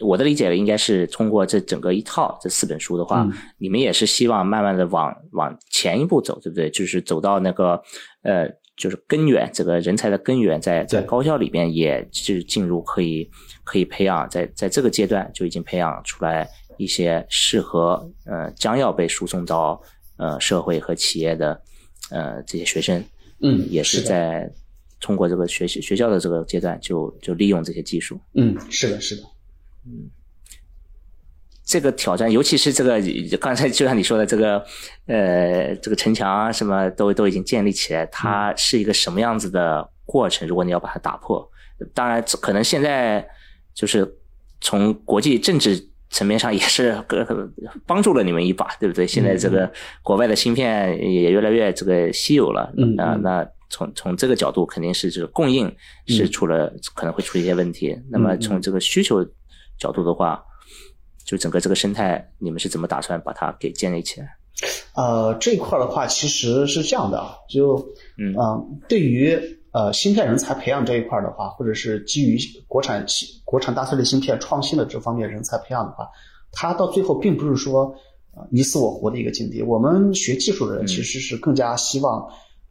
[0.00, 3.28] 我的理解应该是通过这整个一套这四本书的话，
[3.58, 6.68] 你们也是希望慢慢的往往前一步走，对不对？
[6.70, 7.80] 就是走到那个
[8.22, 13.30] 呃，就是根源，这个人才的根源，在在高校里边，也是进入可以
[13.62, 19.80] 可以培养，在在这个阶段就已经培养出来一些适合呃将要被输送到
[20.16, 21.60] 呃社会和企业的
[22.10, 23.04] 呃这些学生，
[23.42, 24.50] 嗯，也是在
[25.00, 29.22] 通过这个学习学校的这个阶段，就就利用这些技术，嗯，是的，是的。
[29.86, 30.10] 嗯，
[31.64, 33.00] 这个挑战，尤其是这个
[33.38, 34.64] 刚才就像你说的这个，
[35.06, 40.46] 呃，这个城墙啊什么都都已经建立起来，它是一个什么样子的过程？
[40.46, 41.50] 如果你要把它打破，
[41.92, 43.26] 当然可能现在
[43.74, 44.10] 就是
[44.60, 46.96] 从国际政治层面上也是
[47.86, 49.06] 帮助了你们一把，对不对？
[49.06, 49.70] 现在这个
[50.02, 55.74] 国外的芯片也越来越这个稀有了，嗯啊，那从从这个角度肯定是这个供应
[56.06, 57.98] 是出了可能会出一些问题。
[58.10, 59.26] 那么从这个需求。
[59.78, 60.44] 角度的话，
[61.24, 64.28] 就整个这个生态，你们是怎么打算把它给建立起来？
[64.94, 67.76] 呃，这一块的话，其实是这样的啊，就
[68.16, 68.32] 嗯，
[68.88, 69.36] 对于
[69.72, 76.08] 呃芯片人才培养这一块的话，或者是基于国产企国产大策略芯片创新的这方面人才培养的话，
[76.52, 77.92] 它到最后并不是说
[78.36, 79.60] 呃你死我活的一个境地。
[79.60, 82.20] 我们学技术的人其实是更加希望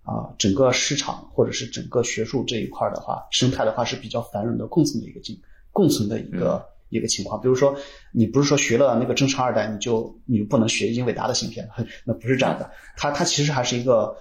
[0.03, 5.37] 啊，整个市场或者是整个学术这一块的话，生态的话是比较繁荣的共存的一个境
[5.73, 6.65] 共存的一个。
[6.93, 7.75] 一个情况，比如说，
[8.11, 11.67] 你不是说学了那个正常二代，你就你就不能学英伟达的芯片，
[12.05, 12.69] 那不是这样的。
[12.95, 14.15] 它它其实还是一个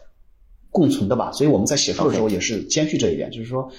[0.70, 1.30] 共存的吧。
[1.32, 3.70] 所以我们在写书的时候也是兼具这一点，就是说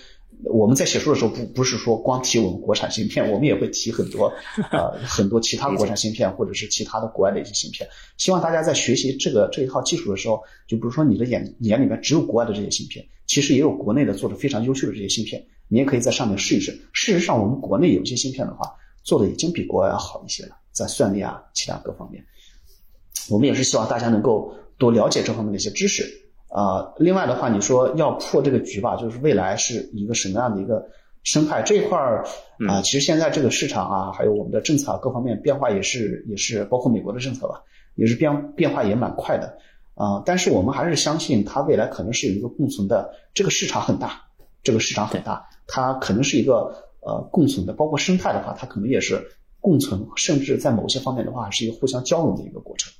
[0.45, 4.31] 我们在写书的时候不不是说光提我们国产芯片， 我们也会提很多
[4.71, 7.87] 呃很多其他国产芯片或者是其他的国外的一些芯片。
[8.17, 16.71] 希望大家在学习这个这一套技术的时候，就比如说你的眼眼里面只有国外的这些芯片，其实也有国内的做的非常优秀的这些芯片，你也可以在上面试一试。
[16.93, 18.71] 事实上，我们国内有些芯片的话。
[19.03, 22.23] 做的已经比国外要好一些了，在算力啊，其他各方面，
[23.29, 26.03] 我们也是希望大家能够多了解这方面的一些知识
[26.47, 26.93] 啊。
[26.97, 30.87] 另外的话，你说要破这个局吧，就是未来是一个什么样的一个
[31.23, 32.25] 生态这一块儿
[32.67, 32.81] 啊？
[32.81, 37.61] 其实现在这个市场啊，还有我们的政策各方面变化也是也是，包括美国的政策吧，
[37.95, 39.57] 也是变变化也蛮快的
[39.95, 44.21] 啊，但是我们还是相信它未来可能是有一个共存的，这个市场很大，
[44.63, 46.73] 这个市场很大，它可能是一个
[47.05, 49.21] 呃共存的，包括生态的话，它可能也是
[49.59, 52.91] 共存，甚至在某些方面的话，是一个互相交融的一个过程。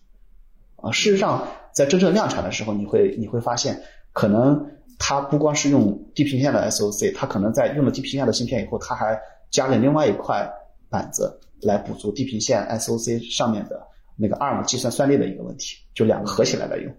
[0.75, 3.81] 啊，事实上，在真正量产的时候，你会你会发现，
[4.11, 10.49] 可能它不光是用地平线的 SOC，它可能在用了地平线的芯片以后，它还加了另外一块
[10.89, 13.87] 板子来补足地平线 SOC 上面的。
[14.15, 16.93] 那个 ARM 计算算力的一个问题，就两个合起来来用，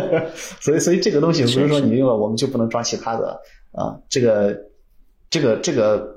[0.62, 3.38] 所以所以这个东西不是说你用了我们就不能装其他的
[3.72, 4.58] 啊，这个
[5.28, 6.08] 这个这个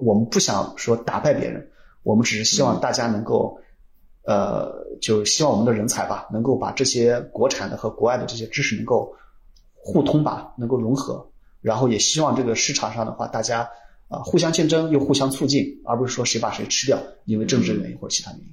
[0.00, 1.70] 我们不想说打败别人，
[2.02, 3.60] 我们只是希望大家能够
[4.22, 9.14] 呃，就希望我们的人才吧，能够把这些国产的和国外的这些知识能够
[9.74, 11.30] 互通吧，能够融合，
[11.60, 13.68] 然后也希望这个市场上的话，大家
[14.08, 18.46] 啊互相竞争又互相促进，而不是说谁把谁吃掉，因为政治原因或者其他原因。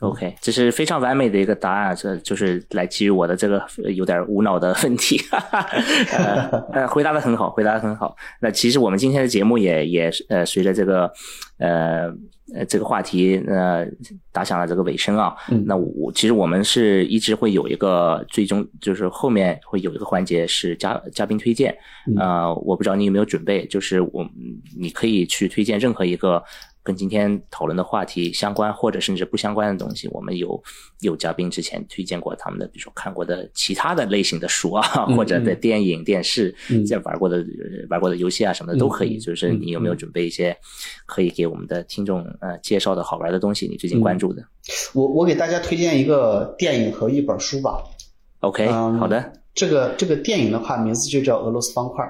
[0.00, 5.18] OK，这是非常完美的一个答案，这就是来基于我的这个有点无脑的问题，
[6.70, 8.14] 呃，回答的很好，回答的很好。
[8.38, 11.10] 那其实我们今天的节目也也呃随着这个
[11.58, 12.12] 呃
[12.54, 13.86] 呃这个话题呃
[14.32, 15.34] 打响了这个尾声啊。
[15.64, 21.74] 那我其实我们是一直会有一个最终就是后面会有一个环节是嘉嘉宾推荐，
[22.18, 24.28] 呃，我不知道你有没有准备，就是我
[24.78, 26.44] 你可以去推荐任何一个。
[26.86, 30.62] 跟今天讨论的话题相关，或者甚至不相关的东西，我们有
[31.00, 34.82] 有嘉宾之前推荐过他们的，比如说看过的其他的类型的书啊，
[35.16, 36.54] 或者的电影、电视，
[36.88, 37.44] 在玩过的
[37.90, 39.18] 玩过的游戏啊什么的都可以。
[39.18, 40.56] 就是你有没有准备一些
[41.06, 43.66] 可以给我们的听众呃介绍的好玩的东西？
[43.66, 44.44] 你最近关注的？
[44.94, 47.82] 我我给大家推荐一个电影和一本书吧。
[48.40, 49.32] OK，好的。
[49.54, 52.04] 这个这个电影的话，名字就叫《俄罗斯方块》。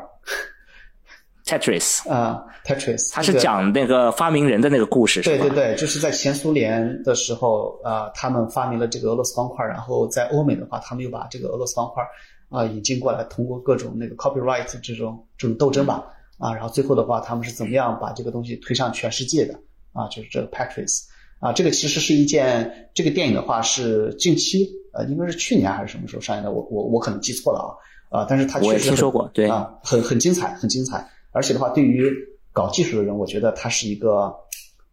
[1.47, 12.03] Tetris 啊，Tetris，它是讲那个发明人的那个故事，对对对，就是在前苏联的时候啊，他们发明了这个俄罗斯方块，然后在欧美的话，他们又把这个俄罗斯方块
[12.51, 16.05] 啊引进过来，通过各种那个 copyright 这种这种斗争吧
[16.38, 19.55] 啊，然后最后的话，他们是怎么样把这个东西推向全世界的
[19.92, 20.09] 啊？
[20.09, 21.05] 就是这个 Tetris
[21.38, 26.51] 啊，这个其实是一件这个电影的话是近期呃，应该是去年还是什么时候上映的？
[26.51, 27.61] 我我我可能记错了
[28.11, 31.09] 啊啊，但是它确实听说过，对啊，很很精彩，很精彩。
[31.37, 32.11] 而且的话，对于
[32.51, 34.34] 搞技术的人，我觉得它是一个，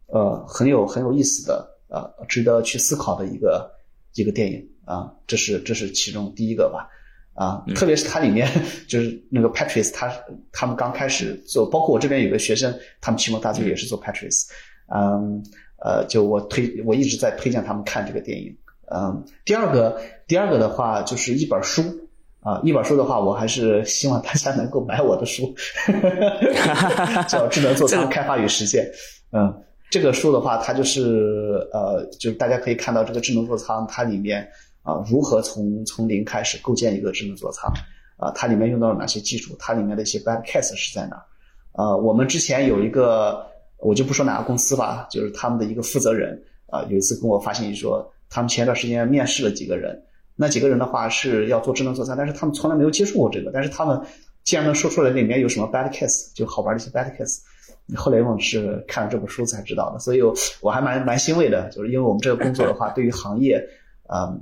[0.08, 3.70] 呃，很有很有意思的，呃，值得去思考的一个
[4.12, 5.10] 一个电影啊。
[5.26, 6.86] 这是这是其中第一个吧，
[7.32, 8.46] 啊，特别是它里面
[8.86, 10.12] 就是那个 Patrice，他
[10.52, 14.46] 他们刚开始做，包括我这边有个学生，他们期末大作也是做 Patrice，
[14.94, 15.42] 嗯，
[15.82, 18.54] 呃，就我推我一直在推荐他们看这个电影，
[18.94, 21.82] 嗯，第二个第二个的话就是一本书。
[22.44, 25.54] 啊，一本书的话，我还是希望大家能够买我的书，
[27.26, 28.84] 叫《智能座舱开发与实践》。
[29.32, 29.50] 嗯，
[29.90, 34.46] 这个书的话，它就是呃，就是大家可以看到这个智能座舱它里面
[34.82, 37.72] 啊，如何从从零开始构建一个智能座舱
[38.18, 41.16] 啊，它里面用到了哪些技术，它里面的一些 bad case 是在哪？
[41.72, 43.42] 啊，我们之前有一个，
[43.78, 49.98] 我就不说哪个公司吧，就是他们的一个负责人啊，有一次跟我发信息说，他们前段时间面试了几个人。
[50.36, 53.50] 那几个人的话是要做智能座舱，但是他们从来没有接触过这个。
[53.52, 54.00] 但是他们
[54.42, 57.38] 既然能说出来里面有什么 bad case，就好玩的一些 bad case，
[57.94, 59.98] 后来我是看了这本书才知道的。
[59.98, 60.20] 所以
[60.60, 63.64] 我还蛮蛮欣慰的，就是因为我们这个工作的话，对于行业，
[64.12, 64.40] 嗯，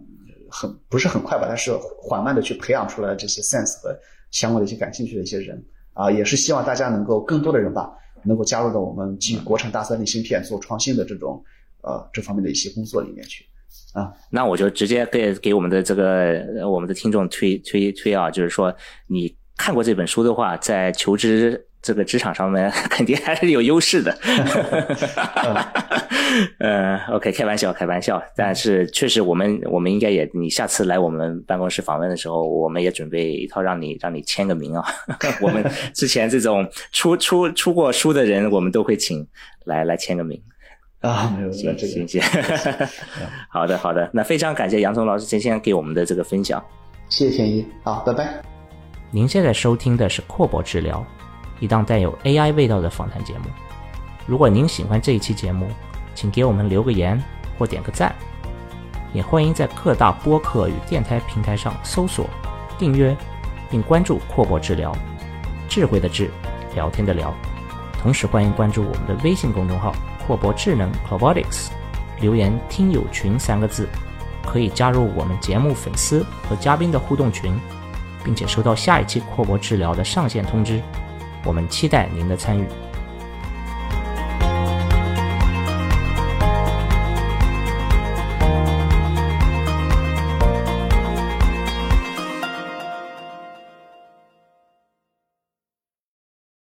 [0.51, 3.95] 很不是很快吧，但是缓慢的去培养出来这些 sense 和
[4.31, 5.63] 相关的一些感兴趣的一些人
[5.93, 7.93] 啊，也是希望大家能够更多的人吧，
[8.25, 11.45] 能够加入到我们基于国产大三 D 芯片做创新的这种
[11.83, 13.45] 呃这方面的一些工作里面去。
[13.95, 18.75] 啊，那我就直接给给我们的这个我们的听众推推推啊，就是说
[19.07, 24.17] 你看过这本书的话，在求职这个职场上面 肯定还是有优势的。
[26.59, 28.23] 呃，OK，开玩笑，开玩笑。
[28.35, 34.83] 但是确实，我们我们应该也，你下次来我们办公室访问的时候，我们也准备一套让你让你签个名啊。
[35.43, 35.63] 我们
[35.93, 39.27] 之前这种出出出过书的人，我们都会请
[39.67, 40.43] 来来签个名。
[41.03, 42.23] 啊，没有，行行行，
[43.51, 46.65] 好的好的，那非常感谢杨聪老师今天给我们的这个分享，
[47.09, 48.41] 谢谢天一，好，拜拜。
[49.11, 51.05] 您现在收听的是阔博治疗，
[51.59, 53.47] 一档带有 AI 味道的访谈节目。
[54.27, 55.69] 如果您喜欢这一期节目，
[56.15, 57.21] 请给我们留个言
[57.59, 58.15] 或点个赞，
[59.13, 62.27] 也欢迎在各大播客与电台平台上搜索、
[62.79, 63.17] 订阅
[63.69, 64.97] 并关注阔博治疗，
[65.69, 66.31] 智慧的智，
[66.77, 67.35] 聊天的聊。
[68.01, 69.93] 同时欢迎关注我们的微信公众号。
[70.27, 71.73] 阔博智能 c o b o t i c s
[72.21, 73.89] 留言“听友群”三个字，
[74.47, 77.59] 可以加入我们节目粉丝和嘉宾的互动群，
[78.25, 80.81] 并且收到下一期阔博治疗的上线通知。
[81.45, 82.67] 我们期待您的参与。